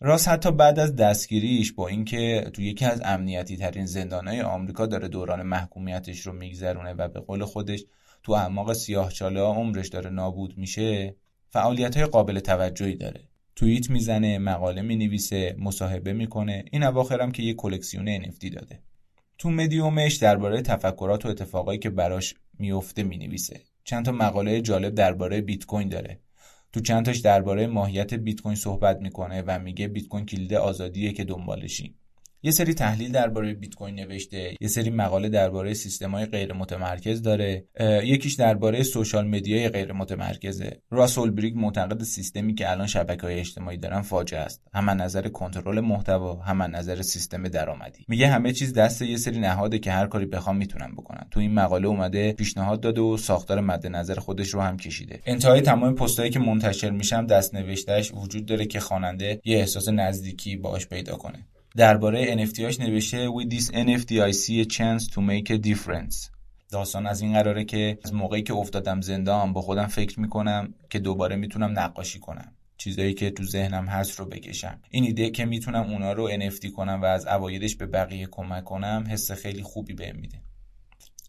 راست 0.00 0.28
حتی 0.28 0.52
بعد 0.52 0.78
از 0.78 0.96
دستگیریش 0.96 1.72
با 1.72 1.88
اینکه 1.88 2.50
تو 2.52 2.62
یکی 2.62 2.84
از 2.84 3.02
امنیتی 3.04 3.56
ترین 3.56 3.86
زندانهای 3.86 4.40
آمریکا 4.40 4.86
داره 4.86 5.08
دوران 5.08 5.42
محکومیتش 5.42 6.20
رو 6.20 6.32
میگذرونه 6.32 6.94
و 6.94 7.08
به 7.08 7.20
قول 7.20 7.44
خودش 7.44 7.84
تو 8.22 8.32
اعماق 8.32 8.72
سیاهچاله 8.72 9.40
عمرش 9.40 9.88
داره 9.88 10.10
نابود 10.10 10.58
میشه 10.58 11.16
فعالیت 11.48 11.96
های 11.96 12.06
قابل 12.06 12.40
توجهی 12.40 12.94
داره. 12.94 13.20
توییت 13.56 13.90
می‌زنه 13.90 14.38
مقاله 14.38 14.82
می‌نویسه 14.82 15.56
مصاحبه 15.58 16.12
می‌کنه. 16.12 16.64
این 16.72 16.82
اواخرم 16.82 17.32
که 17.32 17.42
یه 17.42 17.54
کلکسیون 17.54 18.22
NFT 18.22 18.54
داده. 18.54 18.82
تو 19.38 19.50
مدیومش 19.50 20.16
درباره 20.16 20.62
تفکرات 20.62 21.26
و 21.26 21.28
اتفاقایی 21.28 21.78
که 21.78 21.90
براش 21.90 22.34
میفته 22.58 23.02
می‌نویسه. 23.02 23.60
چند 23.84 24.04
تا 24.04 24.12
مقاله 24.12 24.60
جالب 24.60 24.94
درباره 24.94 25.40
بیت 25.40 25.66
کوین 25.66 25.88
داره. 25.88 26.20
تو 26.72 26.80
چند 26.80 27.04
تاش 27.04 27.18
درباره 27.18 27.66
ماهیت 27.66 28.14
بیت 28.14 28.40
کوین 28.40 28.54
صحبت 28.54 29.00
می‌کنه 29.00 29.42
و 29.46 29.58
میگه 29.58 29.88
بیت 29.88 30.08
کوین 30.08 30.26
کلید 30.26 30.54
آزادیه 30.54 31.12
که 31.12 31.24
دنبالشیم. 31.24 31.94
یه 32.44 32.50
سری 32.50 32.74
تحلیل 32.74 33.12
درباره 33.12 33.54
بیت 33.54 33.74
کوین 33.74 33.94
نوشته 33.94 34.54
یه 34.60 34.68
سری 34.68 34.90
مقاله 34.90 35.28
درباره 35.28 35.74
سیستم‌های 35.74 36.26
غیر 36.26 36.52
متمرکز 36.52 37.22
داره 37.22 37.64
یکیش 38.04 38.34
درباره 38.34 38.82
سوشال 38.82 39.28
مدیای 39.28 39.68
غیر 39.68 39.92
متمرکزه 39.92 40.80
راسول 40.90 41.30
بریگ 41.30 41.56
معتقد 41.56 42.02
سیستمی 42.02 42.54
که 42.54 42.70
الان 42.70 42.88
های 43.22 43.40
اجتماعی 43.40 43.76
دارن 43.76 44.02
فاجعه 44.02 44.40
است. 44.40 44.62
هم 44.74 44.90
نظر 44.90 45.28
کنترل 45.28 45.80
محتوا 45.80 46.34
هم 46.34 46.62
نظر 46.62 47.02
سیستم 47.02 47.48
درآمدی. 47.48 48.04
میگه 48.08 48.28
همه 48.28 48.52
چیز 48.52 48.72
دست 48.72 49.02
یه 49.02 49.16
سری 49.16 49.40
نهاده 49.40 49.78
که 49.78 49.92
هر 49.92 50.06
کاری 50.06 50.26
بخوام 50.26 50.56
می‌تونن 50.56 50.92
بکنن 50.92 51.26
تو 51.30 51.40
این 51.40 51.54
مقاله 51.54 51.88
اومده 51.88 52.32
پیشنهاد 52.32 52.80
داده 52.80 53.00
و 53.00 53.16
ساختار 53.16 53.60
مد 53.60 53.86
نظر 53.86 54.14
خودش 54.14 54.48
رو 54.48 54.60
هم 54.60 54.76
کشیده. 54.76 55.20
انتهای 55.26 55.60
تمام 55.60 55.94
پستایی 55.94 56.30
که 56.30 56.38
منتشر 56.38 56.90
میشم 56.90 57.26
دست 57.26 57.54
نوشتهش 57.54 58.12
وجود 58.14 58.46
داره 58.46 58.66
که 58.66 58.80
خواننده 58.80 59.40
یه 59.44 59.58
احساس 59.58 59.88
نزدیکی 59.88 60.56
باش 60.56 60.88
پیدا 60.88 61.16
کنه. 61.16 61.46
درباره 61.76 62.46
NFT 62.46 62.60
هاش 62.60 62.80
نوشته 62.80 63.28
With 63.28 63.54
this 63.54 63.70
NFT 63.70 64.12
I 64.12 64.32
see 64.32 64.60
a 64.60 64.66
chance 64.66 65.06
to 65.08 65.20
make 65.20 65.50
a 65.50 65.58
difference. 65.58 66.30
داستان 66.70 67.06
از 67.06 67.20
این 67.20 67.32
قراره 67.32 67.64
که 67.64 67.98
از 68.04 68.14
موقعی 68.14 68.42
که 68.42 68.54
افتادم 68.54 69.00
زندان 69.00 69.52
با 69.52 69.62
خودم 69.62 69.86
فکر 69.86 70.20
می‌کنم 70.20 70.74
که 70.90 70.98
دوباره 70.98 71.36
می‌تونم 71.36 71.78
نقاشی 71.78 72.18
کنم. 72.18 72.52
چیزایی 72.76 73.14
که 73.14 73.30
تو 73.30 73.44
ذهنم 73.44 73.86
هست 73.86 74.18
رو 74.18 74.26
بکشم. 74.26 74.80
این 74.90 75.04
ایده 75.04 75.30
که 75.30 75.44
می‌تونم 75.44 75.90
اونا 75.90 76.12
رو 76.12 76.30
NFT 76.30 76.66
کنم 76.66 77.02
و 77.02 77.04
از 77.04 77.26
اوایلش 77.26 77.76
به 77.76 77.86
بقیه 77.86 78.28
کمک 78.30 78.64
کنم 78.64 79.04
حس 79.10 79.32
خیلی 79.32 79.62
خوبی 79.62 79.94
بهم 79.94 80.16
میده. 80.16 80.38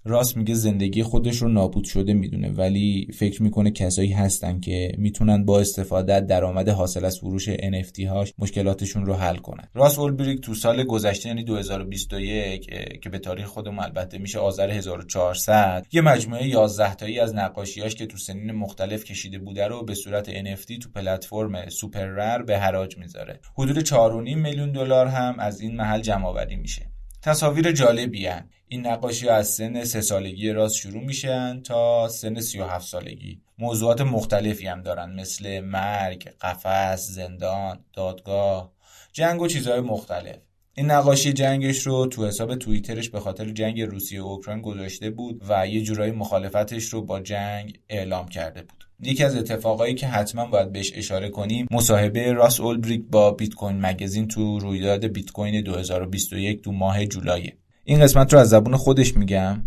راست 0.05 0.37
میگه 0.37 0.53
زندگی 0.53 1.03
خودش 1.03 1.37
رو 1.37 1.49
نابود 1.49 1.83
شده 1.83 2.13
می‌دونه 2.13 2.49
ولی 2.49 3.07
فکر 3.13 3.43
می‌کنه 3.43 3.71
کسایی 3.71 4.11
هستن 4.11 4.59
که 4.59 4.91
می‌تونن 4.97 5.45
با 5.45 5.59
استفاده 5.59 6.13
از 6.13 6.27
درآمد 6.27 6.69
حاصل 6.69 7.05
از 7.05 7.19
فروش 7.19 7.49
NFT 7.49 8.05
هاش 8.09 8.33
مشکلاتشون 8.37 9.05
رو 9.05 9.13
حل 9.13 9.35
کنن. 9.35 9.67
راست 9.73 9.99
اولبریک 9.99 10.41
تو 10.41 10.53
سال 10.53 10.83
گذشته 10.83 11.29
یعنی 11.29 11.43
2021 11.43 12.69
که 13.01 13.09
به 13.09 13.19
تاریخ 13.19 13.45
خودمون 13.45 13.79
البته 13.79 14.17
میشه 14.17 14.39
آذر 14.39 14.69
1400 14.69 15.85
یه 15.91 16.01
مجموعه 16.01 16.47
11 16.47 16.95
تایی 16.95 17.19
از 17.19 17.35
نقاشیاش 17.35 17.95
که 17.95 18.05
تو 18.05 18.17
سنین 18.17 18.51
مختلف 18.51 19.03
کشیده 19.03 19.39
بوده 19.39 19.67
رو 19.67 19.85
به 19.85 19.95
صورت 19.95 20.29
NFT 20.43 20.77
تو 20.83 20.89
پلتفرم 20.95 21.69
سوپر 21.69 22.05
رر 22.05 22.41
به 22.41 22.59
حراج 22.59 22.97
می‌ذاره. 22.97 23.39
حدود 23.57 23.85
4.5 23.85 23.93
میلیون 24.35 24.71
دلار 24.71 25.07
هم 25.07 25.39
از 25.39 25.61
این 25.61 25.75
محل 25.75 26.01
جمع 26.01 26.25
آوری 26.25 26.55
میشه. 26.55 26.92
تصاویر 27.23 27.71
جالبی 27.71 28.25
هن. 28.25 28.49
این 28.67 28.87
نقاشی 28.87 29.29
از 29.29 29.47
سن 29.47 29.83
سه 29.83 30.01
سالگی 30.01 30.51
راست 30.51 30.75
شروع 30.75 31.03
میشن 31.03 31.61
تا 31.61 32.07
سن 32.07 32.41
37 32.41 32.87
سالگی. 32.87 33.41
موضوعات 33.57 34.01
مختلفی 34.01 34.67
هم 34.67 34.81
دارن 34.81 35.15
مثل 35.19 35.59
مرگ، 35.59 36.29
قفس، 36.41 37.07
زندان، 37.07 37.85
دادگاه، 37.93 38.71
جنگ 39.13 39.41
و 39.41 39.47
چیزهای 39.47 39.79
مختلف. 39.79 40.37
این 40.73 40.91
نقاشی 40.91 41.33
جنگش 41.33 41.87
رو 41.87 42.05
تو 42.05 42.27
حساب 42.27 42.55
توییترش 42.55 43.09
به 43.09 43.19
خاطر 43.19 43.49
جنگ 43.49 43.81
روسیه 43.81 44.21
و 44.21 44.25
اوکراین 44.25 44.61
گذاشته 44.61 45.09
بود 45.09 45.41
و 45.49 45.67
یه 45.67 45.81
جورایی 45.81 46.11
مخالفتش 46.11 46.85
رو 46.85 47.01
با 47.01 47.19
جنگ 47.19 47.79
اعلام 47.89 48.27
کرده 48.27 48.61
بود. 48.61 48.83
یکی 49.07 49.23
از 49.23 49.35
اتفاقایی 49.35 49.95
که 49.95 50.07
حتما 50.07 50.45
باید 50.45 50.71
بهش 50.71 50.91
اشاره 50.95 51.29
کنیم 51.29 51.67
مصاحبه 51.71 52.33
راس 52.33 52.59
اولبریک 52.59 53.03
با 53.11 53.31
بیت 53.31 53.53
کوین 53.53 53.85
مگزین 53.85 54.27
تو 54.27 54.59
رویداد 54.59 55.05
بیت 55.05 55.31
کوین 55.31 55.61
2021 55.61 56.63
تو 56.63 56.71
ماه 56.71 57.05
جولای 57.05 57.51
این 57.83 57.99
قسمت 57.99 58.33
رو 58.33 58.39
از 58.39 58.49
زبون 58.49 58.75
خودش 58.75 59.17
میگم. 59.17 59.63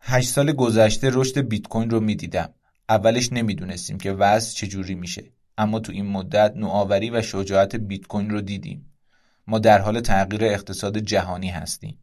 هشت 0.00 0.28
سال 0.28 0.52
گذشته 0.52 1.10
رشد 1.12 1.40
بیت 1.40 1.66
کوین 1.68 1.90
رو 1.90 2.00
می‌دیدم. 2.00 2.54
اولش 2.88 3.32
نمی‌دونستیم 3.32 3.98
که 3.98 4.12
وضع 4.12 4.54
چجوری 4.54 4.94
میشه. 4.94 5.24
اما 5.58 5.80
تو 5.80 5.92
این 5.92 6.06
مدت 6.06 6.52
نوآوری 6.56 7.10
و 7.10 7.22
شجاعت 7.22 7.76
بیت 7.76 8.06
کوین 8.06 8.30
رو 8.30 8.40
دیدیم. 8.40 8.92
ما 9.46 9.58
در 9.58 9.78
حال 9.78 10.00
تغییر 10.00 10.44
اقتصاد 10.44 10.98
جهانی 10.98 11.48
هستیم. 11.48 11.98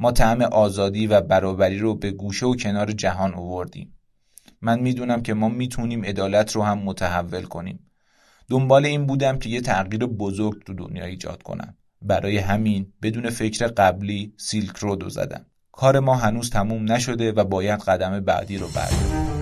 ما 0.00 0.12
طعم 0.12 0.42
آزادی 0.42 1.06
و 1.06 1.20
برابری 1.20 1.78
رو 1.78 1.94
به 1.94 2.10
گوشه 2.10 2.46
و 2.46 2.56
کنار 2.56 2.92
جهان 2.92 3.34
آوردیم. 3.34 3.94
من 4.62 4.80
می‌دونم 4.80 5.22
که 5.22 5.34
ما 5.34 5.48
می‌تونیم 5.48 6.04
عدالت 6.04 6.52
رو 6.52 6.62
هم 6.62 6.78
متحول 6.78 7.42
کنیم. 7.42 7.90
دنبال 8.48 8.86
این 8.86 9.06
بودم 9.06 9.38
که 9.38 9.48
یه 9.48 9.60
تغییر 9.60 10.06
بزرگ 10.06 10.64
تو 10.64 10.74
دنیا 10.74 11.04
ایجاد 11.04 11.42
کنم. 11.42 11.76
برای 12.02 12.38
همین 12.38 12.92
بدون 13.02 13.30
فکر 13.30 13.66
قبلی 13.66 14.34
سیلک 14.36 14.76
رودو 14.76 15.08
زدم. 15.08 15.46
کار 15.72 16.00
ما 16.00 16.14
هنوز 16.16 16.50
تموم 16.50 16.92
نشده 16.92 17.32
و 17.32 17.44
باید 17.44 17.80
قدم 17.80 18.20
بعدی 18.20 18.58
رو 18.58 18.68
برداریم. 18.68 19.39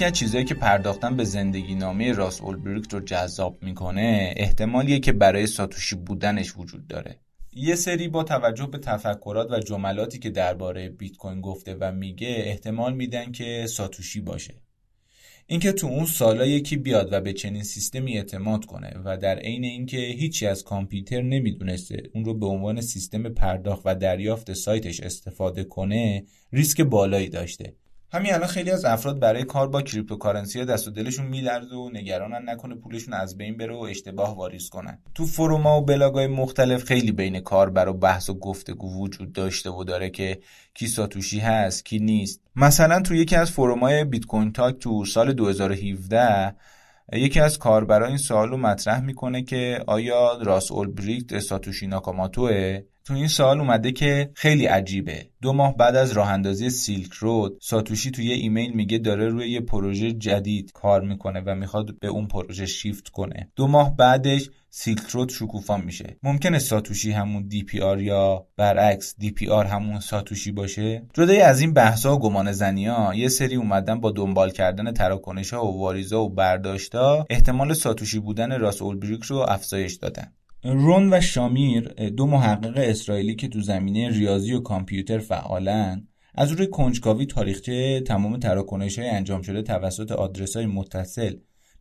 یکی 0.00 0.06
از 0.06 0.12
چیزهایی 0.12 0.44
که 0.44 0.54
پرداختن 0.54 1.16
به 1.16 1.24
زندگی 1.24 1.74
نامه 1.74 2.12
راس 2.12 2.40
اولبریک 2.40 2.92
رو 2.92 3.00
جذاب 3.00 3.62
می‌کنه 3.62 4.34
احتمالیه 4.36 4.98
که 4.98 5.12
برای 5.12 5.46
ساتوشی 5.46 5.96
بودنش 5.96 6.52
وجود 6.56 6.86
داره. 6.86 7.20
یه 7.52 7.74
سری 7.74 8.08
با 8.08 8.24
توجه 8.24 8.66
به 8.66 8.78
تفکرات 8.78 9.50
و 9.50 9.60
جملاتی 9.60 10.18
که 10.18 10.30
درباره 10.30 10.88
بیت 10.88 11.16
کوین 11.16 11.40
گفته 11.40 11.76
و 11.80 11.92
میگه 11.92 12.34
احتمال 12.38 12.94
میدن 12.94 13.32
که 13.32 13.66
ساتوشی 13.66 14.20
باشه. 14.20 14.54
اینکه 15.46 15.72
تو 15.72 15.86
اون 15.86 16.06
سالا 16.06 16.46
یکی 16.46 16.76
بیاد 16.76 17.12
و 17.12 17.20
به 17.20 17.32
چنین 17.32 17.62
سیستمی 17.62 18.16
اعتماد 18.16 18.64
کنه 18.64 18.92
و 19.04 19.16
در 19.16 19.38
عین 19.38 19.64
اینکه 19.64 19.96
هیچی 19.96 20.46
از 20.46 20.64
کامپیوتر 20.64 21.22
نمی‌دونسته 21.22 22.02
اون 22.14 22.24
رو 22.24 22.34
به 22.34 22.46
عنوان 22.46 22.80
سیستم 22.80 23.28
پرداخت 23.28 23.82
و 23.84 23.94
دریافت 23.94 24.52
سایتش 24.52 25.00
استفاده 25.00 25.64
کنه 25.64 26.24
ریسک 26.52 26.80
بالایی 26.80 27.28
داشته. 27.28 27.74
همین 28.12 28.34
الان 28.34 28.48
خیلی 28.48 28.70
از 28.70 28.84
افراد 28.84 29.18
برای 29.18 29.44
کار 29.44 29.68
با 29.68 29.82
cryptocurrency 29.82 30.64
دست 30.64 30.88
و 30.88 30.90
دلشون 30.90 31.26
میلرزه 31.26 31.76
و 31.76 31.90
نگرانن 31.92 32.50
نکنه 32.50 32.74
پولشون 32.74 33.14
از 33.14 33.36
بین 33.36 33.56
بره 33.56 33.74
و 33.74 33.78
اشتباه 33.78 34.36
واریز 34.36 34.68
کنن. 34.68 34.98
تو 35.14 35.26
فروما 35.26 35.78
و 35.78 35.84
بلاگای 35.84 36.26
مختلف 36.26 36.84
خیلی 36.84 37.12
بین 37.12 37.40
کاربرا 37.40 37.92
بحث 37.92 38.30
و 38.30 38.34
گفتگو 38.34 39.02
وجود 39.02 39.32
داشته 39.32 39.70
و 39.70 39.84
داره 39.84 40.10
که 40.10 40.40
کی 40.74 40.86
ساتوشی 40.86 41.38
هست 41.38 41.84
کی 41.84 41.98
نیست. 41.98 42.40
مثلا 42.56 43.00
تو 43.00 43.14
یکی 43.14 43.36
از 43.36 43.50
فرومای 43.50 44.04
Bitcoin 44.04 44.52
Talk 44.52 44.78
تو 44.78 45.04
سال 45.04 45.32
2017 45.32 46.54
یکی 47.12 47.40
از 47.40 47.58
کاربرا 47.58 48.06
این 48.06 48.16
سوال 48.16 48.50
مطرح 48.50 49.00
می‌کنه 49.00 49.42
که 49.42 49.84
آیا 49.86 50.38
راس 50.42 50.72
اولبریکت 50.72 51.38
ساتوشی 51.38 51.86
ناکاماتوه؟ 51.86 52.82
تو 53.10 53.16
این 53.16 53.28
سوال 53.28 53.60
اومده 53.60 53.92
که 53.92 54.30
خیلی 54.34 54.66
عجیبه. 54.66 55.26
دو 55.42 55.52
ماه 55.52 55.76
بعد 55.76 55.96
از 55.96 56.12
راه 56.12 56.30
اندازی 56.30 56.70
Silk 56.70 57.12
Road 57.12 57.58
ساتوشی 57.62 58.10
توی 58.10 58.32
ایمیل 58.32 58.72
میگه 58.72 58.98
داره 58.98 59.28
روی 59.28 59.50
یه 59.50 59.60
پروژه 59.60 60.12
جدید 60.12 60.72
کار 60.72 61.00
می‌کنه 61.00 61.42
و 61.46 61.54
می‌خواد 61.54 61.98
به 61.98 62.08
اون 62.08 62.26
پروژه 62.26 62.66
شیفت 62.66 63.08
کنه. 63.08 63.48
دو 63.56 63.66
ماه 63.66 63.96
بعدش 63.96 64.50
Silk 64.70 65.00
Road 65.10 65.28
شکوفا 65.28 65.76
میشه. 65.76 66.16
ممکنه 66.22 66.58
ساتوشی 66.58 67.12
همون 67.12 67.48
DPR 67.48 68.00
یا 68.00 68.46
برعکس 68.56 69.14
DPR 69.18 69.64
همون 69.64 70.00
ساتوشی 70.00 70.52
باشه؟ 70.52 71.02
جدای 71.14 71.40
از 71.40 71.60
این 71.60 71.74
بحثا 71.74 72.16
و 72.16 72.18
گمان 72.18 72.52
زنی 72.52 72.86
ها 72.86 73.14
یه 73.14 73.28
سری 73.28 73.56
اومدن 73.56 74.00
با 74.00 74.10
دنبال 74.10 74.50
کردن 74.50 74.92
تراکنش 74.92 75.54
ها 75.54 75.66
و 75.66 75.80
واریزا 75.80 76.22
و 76.22 76.28
برداشتا 76.28 77.26
احتمال 77.30 77.74
ساتوشی 77.74 78.18
بودن 78.18 78.60
راس 78.60 78.82
اولبریک 78.82 79.22
رو 79.22 79.36
افزایش 79.36 79.94
دادن. 79.94 80.32
رون 80.64 81.12
و 81.12 81.20
شامیر 81.20 81.88
دو 81.88 82.26
محقق 82.26 82.74
اسرائیلی 82.76 83.34
که 83.34 83.48
تو 83.48 83.60
زمینه 83.60 84.08
ریاضی 84.08 84.52
و 84.52 84.60
کامپیوتر 84.60 85.18
فعالن 85.18 86.06
از 86.34 86.52
روی 86.52 86.66
کنجکاوی 86.66 87.26
تاریخچه 87.26 88.00
تمام 88.00 88.36
تراکنش 88.36 88.98
های 88.98 89.08
انجام 89.08 89.42
شده 89.42 89.62
توسط 89.62 90.12
آدرس 90.12 90.56
های 90.56 90.66
متصل 90.66 91.36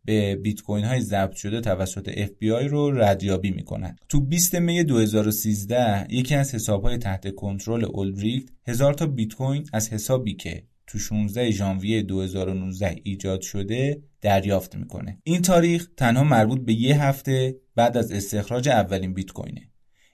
به 0.06 0.36
بیت 0.36 0.62
کوین 0.62 0.86
های 0.86 1.02
ضبط 1.02 1.36
شده 1.36 1.62
توسط 1.62 2.12
اف 2.18 2.30
بی 2.40 2.52
آی 2.52 2.68
رو 2.68 2.92
ردیابی 2.92 3.52
می‌کنن. 3.52 3.96
تو 4.10 4.22
20 4.22 4.56
می 4.56 4.84
2013 4.84 6.08
یکی 6.10 6.36
از 6.36 6.56
حساب 6.56 6.84
های 6.84 6.98
تحت 6.98 7.36
کنترل 7.36 7.86
اولبریکت 7.86 8.50
هزار 8.68 8.94
تا 8.94 9.06
بیت 9.06 9.34
کوین 9.34 9.66
از 9.74 9.94
حسابی 9.94 10.34
که 10.34 10.64
تو 10.90 11.00
16 11.00 11.52
ژانویه 11.52 12.02
2009 12.02 12.96
ایجاد 13.04 13.42
شده 13.42 14.02
دریافت 14.22 14.76
می‌کنه. 14.76 15.18
این 15.24 15.42
تاریخ 15.42 15.88
تنها 15.98 16.24
مربوط 16.24 16.62
به 16.66 16.74
یه 16.74 17.04
هفته 17.04 17.56
بعد 17.76 17.98
از 17.98 18.12
استخراج 18.12 18.70
اولین 18.70 19.14
بیت 19.14 19.32
کوینه. 19.32 19.62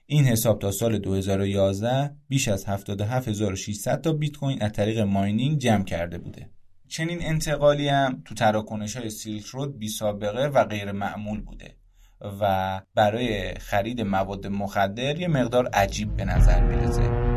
این 0.06 0.24
حساب 0.24 0.58
تا 0.58 0.70
سال 0.70 0.98
2011 0.98 2.10
بیش 2.28 2.48
از 2.48 2.64
77600 2.64 4.00
تا 4.00 4.12
بیت 4.12 4.36
کوین 4.36 4.62
از 4.62 4.72
طریق 4.72 4.98
ماینینگ 4.98 5.58
جمع 5.58 5.84
کرده 5.84 6.18
بوده. 6.18 6.50
چنین 6.88 7.18
انتقالی 7.22 7.88
هم 7.88 8.22
تو 8.24 8.34
تراکنش 8.34 8.96
های 8.96 9.10
سیلک 9.10 9.44
رود 9.44 9.78
بی 9.78 9.88
سابقه 9.88 10.46
و 10.46 10.64
غیر 10.64 10.92
معمول 10.92 11.40
بوده 11.40 11.76
و 12.40 12.80
برای 12.94 13.54
خرید 13.54 14.00
مواد 14.00 14.46
مخدر 14.46 15.20
یه 15.20 15.28
مقدار 15.28 15.66
عجیب 15.66 16.16
به 16.16 16.24
نظر 16.24 16.64
می‌رسه. 16.64 17.35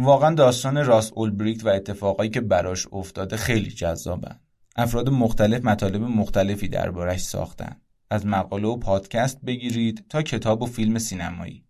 واقعا 0.00 0.34
داستان 0.34 0.84
راس 0.84 1.12
اولبریکت 1.14 1.64
و 1.64 1.68
اتفاقایی 1.68 2.30
که 2.30 2.40
براش 2.40 2.86
افتاده 2.92 3.36
خیلی 3.36 3.70
جذابن. 3.70 4.40
افراد 4.76 5.08
مختلف 5.08 5.64
مطالب 5.64 6.02
مختلفی 6.02 6.68
دربارش 6.68 7.20
ساختن. 7.20 7.76
از 8.10 8.26
مقاله 8.26 8.68
و 8.68 8.76
پادکست 8.76 9.40
بگیرید 9.40 10.04
تا 10.08 10.22
کتاب 10.22 10.62
و 10.62 10.66
فیلم 10.66 10.98
سینمایی. 10.98 11.64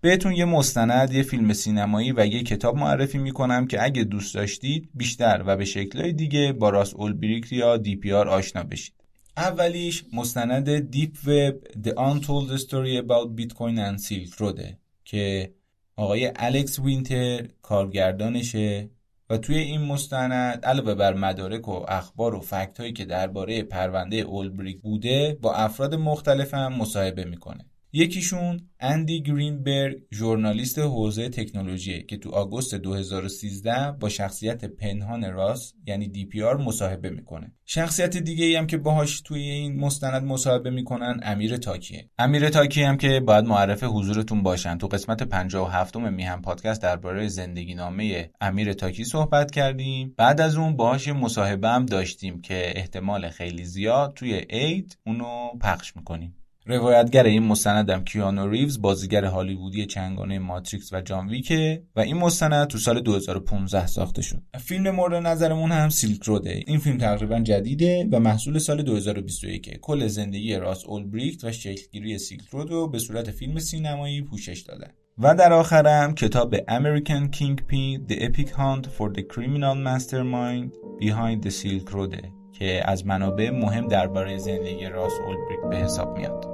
بهتون 0.00 0.32
یه 0.32 0.44
مستند، 0.44 1.12
یه 1.12 1.22
فیلم 1.22 1.52
سینمایی 1.52 2.12
و 2.12 2.26
یه 2.26 2.42
کتاب 2.42 2.76
معرفی 2.76 3.18
می‌کنم 3.18 3.66
که 3.66 3.84
اگه 3.84 4.04
دوست 4.04 4.34
داشتید 4.34 4.90
بیشتر 4.94 5.42
و 5.46 5.56
به 5.56 5.64
شکلهای 5.64 6.12
دیگه 6.12 6.52
با 6.52 6.70
راس 6.70 6.94
اولبریکت 6.94 7.52
یا 7.52 7.76
DPR 7.76 8.28
آشنا 8.28 8.62
بشید. 8.62 8.94
اولیش 9.36 10.04
مستند 10.12 10.90
Deep 10.90 11.16
Web 11.26 11.54
The 11.82 11.90
Untold 11.90 12.60
Story 12.60 13.02
About 13.02 13.40
Bitcoin 13.40 13.76
and 13.76 14.02
Silk 14.06 14.38
Road 14.38 14.62
که 15.04 15.54
آقای 15.96 16.32
الکس 16.36 16.78
وینتر 16.78 17.48
کارگردانشه 17.62 18.90
و 19.30 19.36
توی 19.38 19.58
این 19.58 19.80
مستند 19.82 20.64
علاوه 20.64 20.94
بر 20.94 21.14
مدارک 21.14 21.68
و 21.68 21.84
اخبار 21.88 22.34
و 22.34 22.40
fact 22.40 22.80
هایی 22.80 22.92
که 22.92 23.04
درباره 23.04 23.62
پرونده 23.62 24.16
اولبریک 24.16 24.80
بوده 24.80 25.38
با 25.42 25.54
افراد 25.54 25.94
مختلف 25.94 26.54
هم 26.54 26.72
مصاحبه 26.74 27.24
می‌کنه. 27.24 27.71
یکیشون 27.94 28.60
اندی 28.80 29.22
گرینبرگ 29.22 30.02
ژورنالیست 30.12 30.78
حوزه 30.78 31.28
تکنولوژی 31.28 32.02
که 32.02 32.16
تو 32.16 32.30
آگوست 32.30 32.74
2013 32.74 33.92
با 33.92 34.08
شخصیت 34.08 34.64
پنهان 34.64 35.32
راس 35.32 35.72
یعنی 35.86 36.08
DPR 36.08 36.56
مصاحبه 36.56 37.10
می‌کنه. 37.10 37.52
شخصیت 37.64 38.16
دیگه 38.16 38.44
ای 38.44 38.56
هم 38.56 38.66
که 38.66 38.76
باهاش 38.76 39.20
توی 39.20 39.40
این 39.40 39.80
مستند 39.80 40.24
مصاحبه 40.24 40.70
می‌کنن 40.70 41.20
امیر 41.22 41.56
تاکیه. 41.56 42.10
امیر 42.18 42.48
تاکی 42.48 42.82
هم 42.82 42.96
که 42.96 43.20
باید 43.20 43.44
معرف 43.44 43.84
حضورتون 43.84 44.42
باشن. 44.42 44.78
تو 44.78 44.86
قسمت 44.86 45.22
57 45.22 45.96
م 45.96 46.12
میهن 46.12 46.42
پادکست 46.42 46.82
درباره 46.82 47.28
زندگی 47.28 47.74
نامه 47.74 48.30
امیر 48.40 48.72
تاکی 48.72 49.04
صحبت 49.04 49.50
کردیم. 49.50 50.14
بعد 50.16 50.40
از 50.40 50.56
اون 50.56 50.76
باهاش 50.76 51.08
مصاحبه 51.08 51.68
هم 51.68 51.86
داشتیم 51.86 52.40
که 52.40 52.72
احتمال 52.76 53.28
خیلی 53.28 53.64
زیاد 53.64 54.14
توی 54.14 54.44
اید 54.50 54.98
اونو 55.06 55.50
پخش 55.60 55.96
می‌کنیم. 55.96 56.36
روایتگر 56.66 57.24
این 57.24 57.42
مستندم 57.42 58.04
کیانو 58.04 58.50
ریوز 58.50 58.82
بازیگر 58.82 59.24
هالیوودی 59.24 59.86
چنگانه 59.86 60.38
ماتریکس 60.38 60.92
و 60.92 61.00
جان 61.00 61.28
ویکه 61.28 61.82
و 61.96 62.00
این 62.00 62.16
مستند 62.16 62.66
تو 62.66 62.78
سال 62.78 63.00
2015 63.00 63.86
ساخته 63.86 64.22
شد. 64.22 64.42
فیلم 64.58 64.90
مورد 64.90 65.26
نظرمون 65.26 65.72
هم 65.72 65.88
سیلک 65.88 66.22
روده. 66.22 66.62
این 66.66 66.78
فیلم 66.78 66.98
تقریبا 66.98 67.40
جدیده 67.40 68.08
و 68.12 68.20
محصول 68.20 68.58
سال 68.58 68.82
2021 68.82 69.78
کل 69.80 70.06
زندگی 70.06 70.56
راس 70.56 70.84
اولبریکت 70.86 71.44
و 71.44 71.52
شکلگیری 71.52 72.18
سیلک 72.18 72.48
رود 72.50 72.70
رو 72.70 72.88
به 72.88 72.98
صورت 72.98 73.30
فیلم 73.30 73.58
سینمایی 73.58 74.22
پوشش 74.22 74.60
دادن. 74.60 74.88
و 75.18 75.34
در 75.34 75.52
آخرم 75.52 76.14
کتاب 76.14 76.56
American 76.56 77.36
Kingpin 77.36 78.08
The 78.08 78.16
Epic 78.20 78.48
Hunt 78.48 78.86
for 78.86 79.10
the 79.14 79.22
Criminal 79.22 79.76
Mastermind 79.86 80.72
Behind 81.00 81.42
the 81.42 81.50
Silk 81.50 81.92
Road 81.92 82.26
که 82.52 82.82
از 82.84 83.06
منابع 83.06 83.50
مهم 83.50 83.88
درباره 83.88 84.38
زندگی 84.38 84.86
راس 84.86 85.12
اولبریکت 85.26 85.68
به 85.70 85.76
حساب 85.76 86.18
میاد. 86.18 86.51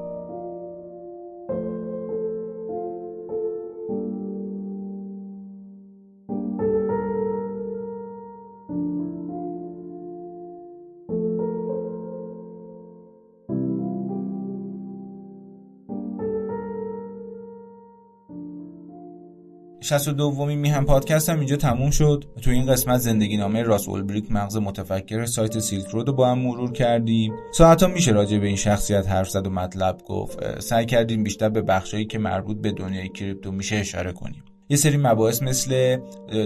دومی 19.92 20.56
میهن 20.56 20.84
پادکست 20.84 21.28
هم 21.28 21.38
اینجا 21.38 21.56
تموم 21.56 21.90
شد. 21.90 22.24
تو 22.42 22.50
این 22.50 22.66
قسمت 22.66 22.98
زندگی 22.98 23.36
نامه 23.36 23.62
راس 23.62 23.88
اولبریک 23.88 24.32
مغز 24.32 24.56
متفکر 24.56 25.24
سایت 25.24 25.58
Silk 25.58 25.86
Road 25.86 26.08
رو 26.08 26.14
با 26.14 26.28
هم 26.30 26.38
مرور 26.38 26.72
کردیم. 26.72 27.32
ساعتها 27.52 27.82
میشه 27.82 28.12
راجع 28.12 28.38
به 28.38 28.46
این 28.46 28.56
شخصیت 28.56 29.08
حرف 29.08 29.30
زد 29.30 29.46
و 29.46 29.50
مطلب 29.50 29.98
گفت. 30.06 30.60
سعی 30.60 30.86
کردیم 30.86 31.22
بیشتر 31.22 31.48
به 31.48 31.62
بخشایی 31.62 32.04
که 32.04 32.18
مربوط 32.18 32.56
به 32.56 32.72
دنیای 32.72 33.08
کریپتو 33.08 33.52
میشه 33.52 33.76
اشاره 33.76 34.12
کنیم. 34.12 34.42
یه 34.70 34.76
سری 34.76 34.96
مباحث 34.96 35.42
مثل 35.42 35.98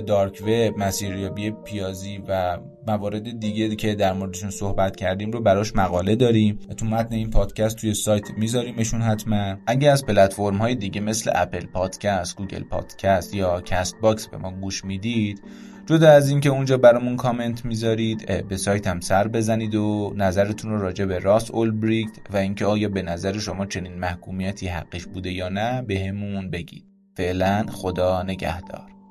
dark 0.06 0.42
web 0.42 0.78
مسیریابی 0.78 1.50
پیازی 1.50 2.22
و 2.28 2.58
موارد 2.86 3.40
دیگه 3.40 3.76
که 3.76 3.94
در 3.94 4.12
موردشون 4.12 4.50
صحبت 4.50 4.96
کردیم 4.96 5.30
رو 5.30 5.40
براش 5.40 5.76
مقاله 5.76 6.16
داریم. 6.16 6.58
تو 6.76 6.86
متن 6.86 7.14
این 7.14 7.30
پادکست 7.30 7.76
توی 7.76 7.94
سایت 7.94 8.30
میذاریمشون 8.36 9.02
حتما. 9.02 9.56
اگه 9.66 9.90
از 9.90 10.06
پلتفرم 10.06 10.56
های 10.56 10.74
دیگه 10.74 11.00
مثل 11.00 11.30
Apple 11.34 11.66
Podcast 11.66 12.36
Google 12.36 12.62
Podcast 12.62 13.34
یا 13.34 13.60
Castbox 13.60 14.28
به 14.28 14.36
ما 14.36 14.50
گوش 14.50 14.84
می‌دید 14.84 15.42
جدا 15.86 16.10
از 16.10 16.30
اینکه 16.30 16.48
اونجا 16.48 16.78
برامون 16.78 17.16
کامنت 17.16 17.64
می‌ذارید 17.64 18.48
به 18.48 18.56
سایتم 18.56 19.00
سر 19.00 19.28
بزنید 19.28 19.74
و 19.74 20.12
نظرتون 20.16 20.70
رو 20.70 20.82
راجع 20.82 21.04
به 21.04 21.18
راس 21.18 21.50
اولبریکت 21.50 22.12
و 22.32 22.36
اینکه 22.36 22.66
آیا 22.66 22.88
به 22.88 23.02
نظر 23.02 23.38
شما 23.38 23.66
چنین 23.66 23.94
محکومیتی 23.94 24.68
حقش 24.68 25.06
بوده 25.06 25.32
یا 25.32 25.48
نه 25.48 25.82
بهمون 25.82 26.50
به 26.50 26.58
بگید. 26.58 26.91
فعلا 27.16 27.66
خدا 27.70 28.22
نگهدار. 28.22 29.01